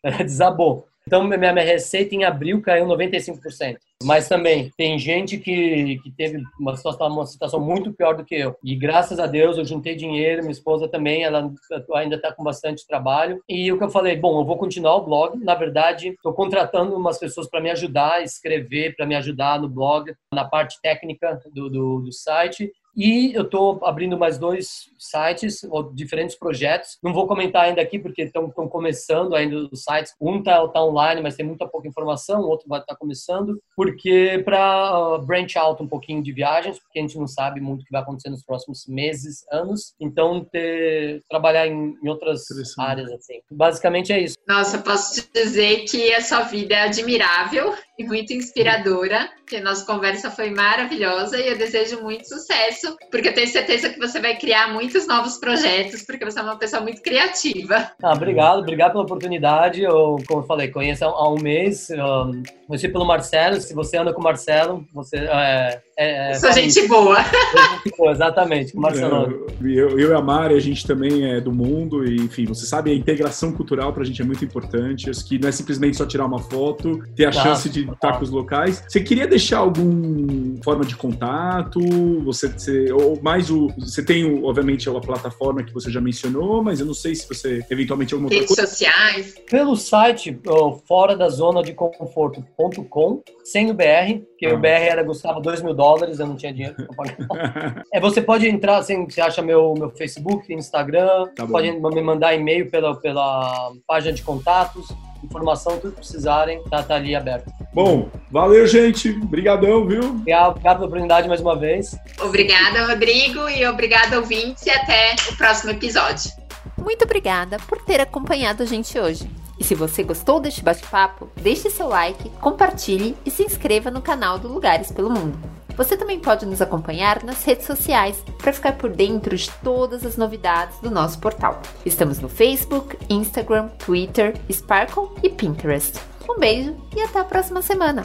desabou. 0.24 0.87
Então, 1.08 1.24
minha 1.24 1.52
receita 1.62 2.14
em 2.14 2.22
abril 2.22 2.60
caiu 2.60 2.86
95%. 2.86 3.78
Mas 4.04 4.28
também 4.28 4.70
tem 4.76 4.98
gente 4.98 5.38
que, 5.38 5.98
que 6.02 6.10
teve 6.10 6.42
uma 6.60 6.76
situação, 6.76 7.08
uma 7.08 7.24
situação 7.24 7.58
muito 7.58 7.94
pior 7.94 8.14
do 8.14 8.26
que 8.26 8.34
eu. 8.34 8.54
E 8.62 8.76
graças 8.76 9.18
a 9.18 9.26
Deus 9.26 9.56
eu 9.56 9.64
juntei 9.64 9.96
dinheiro, 9.96 10.42
minha 10.42 10.52
esposa 10.52 10.86
também, 10.86 11.24
ela 11.24 11.50
ainda 11.94 12.16
está 12.16 12.30
com 12.30 12.44
bastante 12.44 12.86
trabalho. 12.86 13.42
E 13.48 13.72
o 13.72 13.78
que 13.78 13.84
eu 13.84 13.88
falei, 13.88 14.16
bom, 14.16 14.38
eu 14.38 14.44
vou 14.44 14.58
continuar 14.58 14.96
o 14.96 15.04
blog. 15.04 15.42
Na 15.42 15.54
verdade, 15.54 16.10
estou 16.10 16.34
contratando 16.34 16.94
umas 16.94 17.18
pessoas 17.18 17.48
para 17.48 17.62
me 17.62 17.70
ajudar 17.70 18.16
a 18.16 18.22
escrever, 18.22 18.94
para 18.94 19.06
me 19.06 19.16
ajudar 19.16 19.58
no 19.58 19.68
blog, 19.68 20.12
na 20.30 20.44
parte 20.44 20.78
técnica 20.82 21.40
do, 21.54 21.70
do, 21.70 22.00
do 22.02 22.12
site. 22.12 22.70
E 22.98 23.32
eu 23.32 23.42
estou 23.42 23.78
abrindo 23.84 24.18
mais 24.18 24.38
dois 24.38 24.90
sites, 24.98 25.62
ou 25.70 25.84
diferentes 25.94 26.36
projetos. 26.36 26.98
Não 27.00 27.14
vou 27.14 27.28
comentar 27.28 27.66
ainda 27.66 27.80
aqui, 27.80 27.96
porque 27.96 28.22
estão 28.22 28.50
começando 28.50 29.36
ainda 29.36 29.68
os 29.70 29.84
sites. 29.84 30.12
Um 30.20 30.40
está 30.40 30.66
tá 30.66 30.84
online, 30.84 31.22
mas 31.22 31.36
tem 31.36 31.46
muita 31.46 31.68
pouca 31.68 31.86
informação, 31.86 32.40
o 32.40 32.48
outro 32.48 32.66
vai 32.68 32.80
estar 32.80 32.94
tá 32.94 32.98
começando. 32.98 33.62
Porque 33.76 34.42
para 34.44 35.14
uh, 35.14 35.22
branch 35.24 35.56
out 35.56 35.80
um 35.80 35.86
pouquinho 35.86 36.20
de 36.20 36.32
viagens, 36.32 36.80
porque 36.80 36.98
a 36.98 37.02
gente 37.02 37.16
não 37.16 37.28
sabe 37.28 37.60
muito 37.60 37.82
o 37.82 37.84
que 37.84 37.92
vai 37.92 38.02
acontecer 38.02 38.30
nos 38.30 38.42
próximos 38.42 38.84
meses, 38.88 39.46
anos. 39.52 39.94
Então, 40.00 40.44
ter, 40.44 41.22
trabalhar 41.30 41.68
em, 41.68 41.96
em 42.02 42.08
outras 42.08 42.42
áreas, 42.76 43.12
assim. 43.12 43.40
Basicamente 43.48 44.12
é 44.12 44.18
isso. 44.18 44.36
Nossa, 44.48 44.76
posso 44.78 45.22
te 45.22 45.32
dizer 45.32 45.84
que 45.84 46.12
a 46.12 46.20
sua 46.20 46.42
vida 46.42 46.74
é 46.74 46.82
admirável 46.82 47.72
e 47.98 48.04
muito 48.04 48.32
inspiradora, 48.32 49.28
que 49.44 49.56
a 49.56 49.62
nossa 49.62 49.84
conversa 49.84 50.30
foi 50.30 50.50
maravilhosa 50.50 51.36
e 51.38 51.48
eu 51.48 51.58
desejo 51.58 52.00
muito 52.00 52.28
sucesso 52.28 52.96
porque 53.10 53.28
eu 53.28 53.34
tenho 53.34 53.48
certeza 53.48 53.88
que 53.88 53.98
você 53.98 54.20
vai 54.20 54.36
criar 54.36 54.72
muitos 54.72 55.06
novos 55.06 55.38
projetos, 55.38 56.02
porque 56.02 56.24
você 56.24 56.38
é 56.38 56.42
uma 56.42 56.56
pessoa 56.56 56.82
muito 56.82 57.02
criativa. 57.02 57.90
Ah, 58.02 58.12
obrigado, 58.12 58.60
obrigado 58.60 58.92
pela 58.92 59.04
oportunidade. 59.04 59.82
Eu, 59.82 60.16
como 60.28 60.42
eu 60.42 60.46
falei, 60.46 60.68
conheço 60.68 61.04
há 61.04 61.28
um 61.28 61.40
mês. 61.40 61.88
Um, 61.90 62.42
conheci 62.66 62.88
pelo 62.88 63.06
Marcelo. 63.06 63.60
Se 63.60 63.74
você 63.74 63.96
anda 63.96 64.12
com 64.12 64.20
o 64.20 64.24
Marcelo, 64.24 64.86
você 64.92 65.16
é, 65.16 65.80
é, 65.98 66.30
é 66.30 66.34
Sou 66.34 66.52
gente 66.52 66.86
boa. 66.86 67.22
Gente 67.22 67.96
boa, 67.96 68.12
exatamente, 68.12 68.72
com 68.72 68.78
o 68.78 68.82
Marcelo. 68.82 69.48
É, 69.60 69.66
eu, 69.66 69.98
eu 69.98 70.10
e 70.10 70.14
a 70.14 70.20
Mari, 70.20 70.54
a 70.54 70.60
gente 70.60 70.86
também 70.86 71.32
é 71.32 71.40
do 71.40 71.52
mundo 71.52 72.04
e, 72.04 72.16
enfim, 72.16 72.44
você 72.44 72.66
sabe, 72.66 72.90
a 72.90 72.94
integração 72.94 73.52
cultural 73.52 73.92
pra 73.92 74.04
gente 74.04 74.20
é 74.20 74.24
muito 74.24 74.44
importante. 74.44 75.08
Acho 75.08 75.26
que 75.26 75.38
não 75.38 75.48
é 75.48 75.52
simplesmente 75.52 75.96
só 75.96 76.06
tirar 76.06 76.26
uma 76.26 76.38
foto, 76.38 77.02
ter 77.16 77.26
a 77.26 77.32
tá, 77.32 77.42
chance 77.42 77.68
de 77.68 77.87
estar 77.94 78.18
com 78.18 78.24
os 78.24 78.30
locais. 78.30 78.84
Você 78.88 79.00
queria 79.00 79.26
deixar 79.26 79.58
alguma 79.58 80.62
forma 80.62 80.84
de 80.84 80.96
contato? 80.96 81.80
Você, 82.24 82.48
você 82.48 82.92
ou 82.92 83.20
mais 83.22 83.50
o, 83.50 83.68
você 83.78 84.04
tem, 84.04 84.42
obviamente, 84.44 84.88
a 84.88 85.00
plataforma 85.00 85.62
que 85.62 85.72
você 85.72 85.90
já 85.90 86.00
mencionou, 86.00 86.62
mas 86.62 86.80
eu 86.80 86.86
não 86.86 86.94
sei 86.94 87.14
se 87.14 87.26
você 87.26 87.64
eventualmente 87.70 88.14
alguma 88.14 88.30
Redes 88.30 88.48
coisa. 88.48 88.66
sociais. 88.66 89.34
Pelo 89.50 89.76
site 89.76 90.38
fora 90.86 91.16
da 91.16 91.28
zona 91.28 91.62
de 91.62 91.72
conforto.com, 91.72 93.22
sem 93.44 93.70
o 93.70 93.74
BR, 93.74 94.22
que 94.38 94.46
ah. 94.46 94.54
o 94.54 94.58
BR 94.58 94.66
era 94.66 95.02
Gustavo 95.02 95.40
2 95.40 95.62
mil 95.62 95.74
dólares, 95.74 96.20
eu 96.20 96.26
não 96.26 96.36
tinha 96.36 96.52
dinheiro 96.52 96.74
pra 96.74 96.86
pagar. 96.96 97.84
é, 97.92 98.00
você 98.00 98.22
pode 98.22 98.48
entrar, 98.48 98.78
assim, 98.78 99.04
você 99.04 99.20
acha 99.20 99.42
meu, 99.42 99.74
meu 99.76 99.90
Facebook, 99.90 100.52
Instagram, 100.52 101.26
tá 101.34 101.46
pode 101.46 101.70
me 101.72 102.02
mandar 102.02 102.34
e-mail 102.34 102.70
pela, 102.70 102.94
pela 102.94 103.72
página 103.86 104.12
de 104.12 104.22
contatos 104.22 104.86
informação, 105.24 105.78
tudo 105.78 105.92
que 105.92 105.98
precisarem, 105.98 106.62
tá, 106.70 106.82
tá 106.82 106.94
ali 106.94 107.14
aberto. 107.14 107.50
Bom, 107.74 108.08
valeu, 108.30 108.66
gente. 108.66 109.10
Obrigadão, 109.10 109.86
viu? 109.86 110.00
Obrigado, 110.00 110.50
obrigado 110.50 110.76
pela 110.76 110.86
oportunidade 110.86 111.28
mais 111.28 111.40
uma 111.40 111.56
vez. 111.56 111.96
Obrigada, 112.20 112.86
Rodrigo, 112.86 113.48
e 113.48 113.66
obrigada, 113.66 114.18
ouvintes, 114.18 114.64
e 114.66 114.70
até 114.70 115.16
o 115.30 115.36
próximo 115.36 115.72
episódio. 115.72 116.30
Muito 116.76 117.04
obrigada 117.04 117.58
por 117.68 117.82
ter 117.84 118.00
acompanhado 118.00 118.62
a 118.62 118.66
gente 118.66 118.98
hoje. 118.98 119.28
E 119.58 119.64
se 119.64 119.74
você 119.74 120.02
gostou 120.02 120.40
deste 120.40 120.62
bate-papo, 120.62 121.28
deixe 121.36 121.70
seu 121.70 121.88
like, 121.88 122.30
compartilhe 122.40 123.16
e 123.24 123.30
se 123.30 123.42
inscreva 123.42 123.90
no 123.90 124.00
canal 124.00 124.38
do 124.38 124.48
Lugares 124.48 124.92
pelo 124.92 125.10
Mundo. 125.10 125.38
Você 125.76 125.96
também 125.96 126.18
pode 126.18 126.44
nos 126.44 126.60
acompanhar 126.60 127.22
nas 127.22 127.44
redes 127.44 127.66
sociais 127.66 128.22
para 128.36 128.52
ficar 128.52 128.72
por 128.72 128.90
dentro 128.90 129.36
de 129.36 129.48
todas 129.62 130.04
as 130.04 130.16
novidades 130.16 130.78
do 130.80 130.90
nosso 130.90 131.20
portal. 131.20 131.62
Estamos 131.86 132.18
no 132.18 132.28
Facebook, 132.28 132.98
Instagram, 133.08 133.68
Twitter, 133.78 134.34
Sparkle 134.50 135.10
e 135.22 135.28
Pinterest. 135.28 136.00
Um 136.28 136.38
beijo 136.38 136.76
e 136.96 137.00
até 137.00 137.20
a 137.20 137.24
próxima 137.24 137.62
semana! 137.62 138.04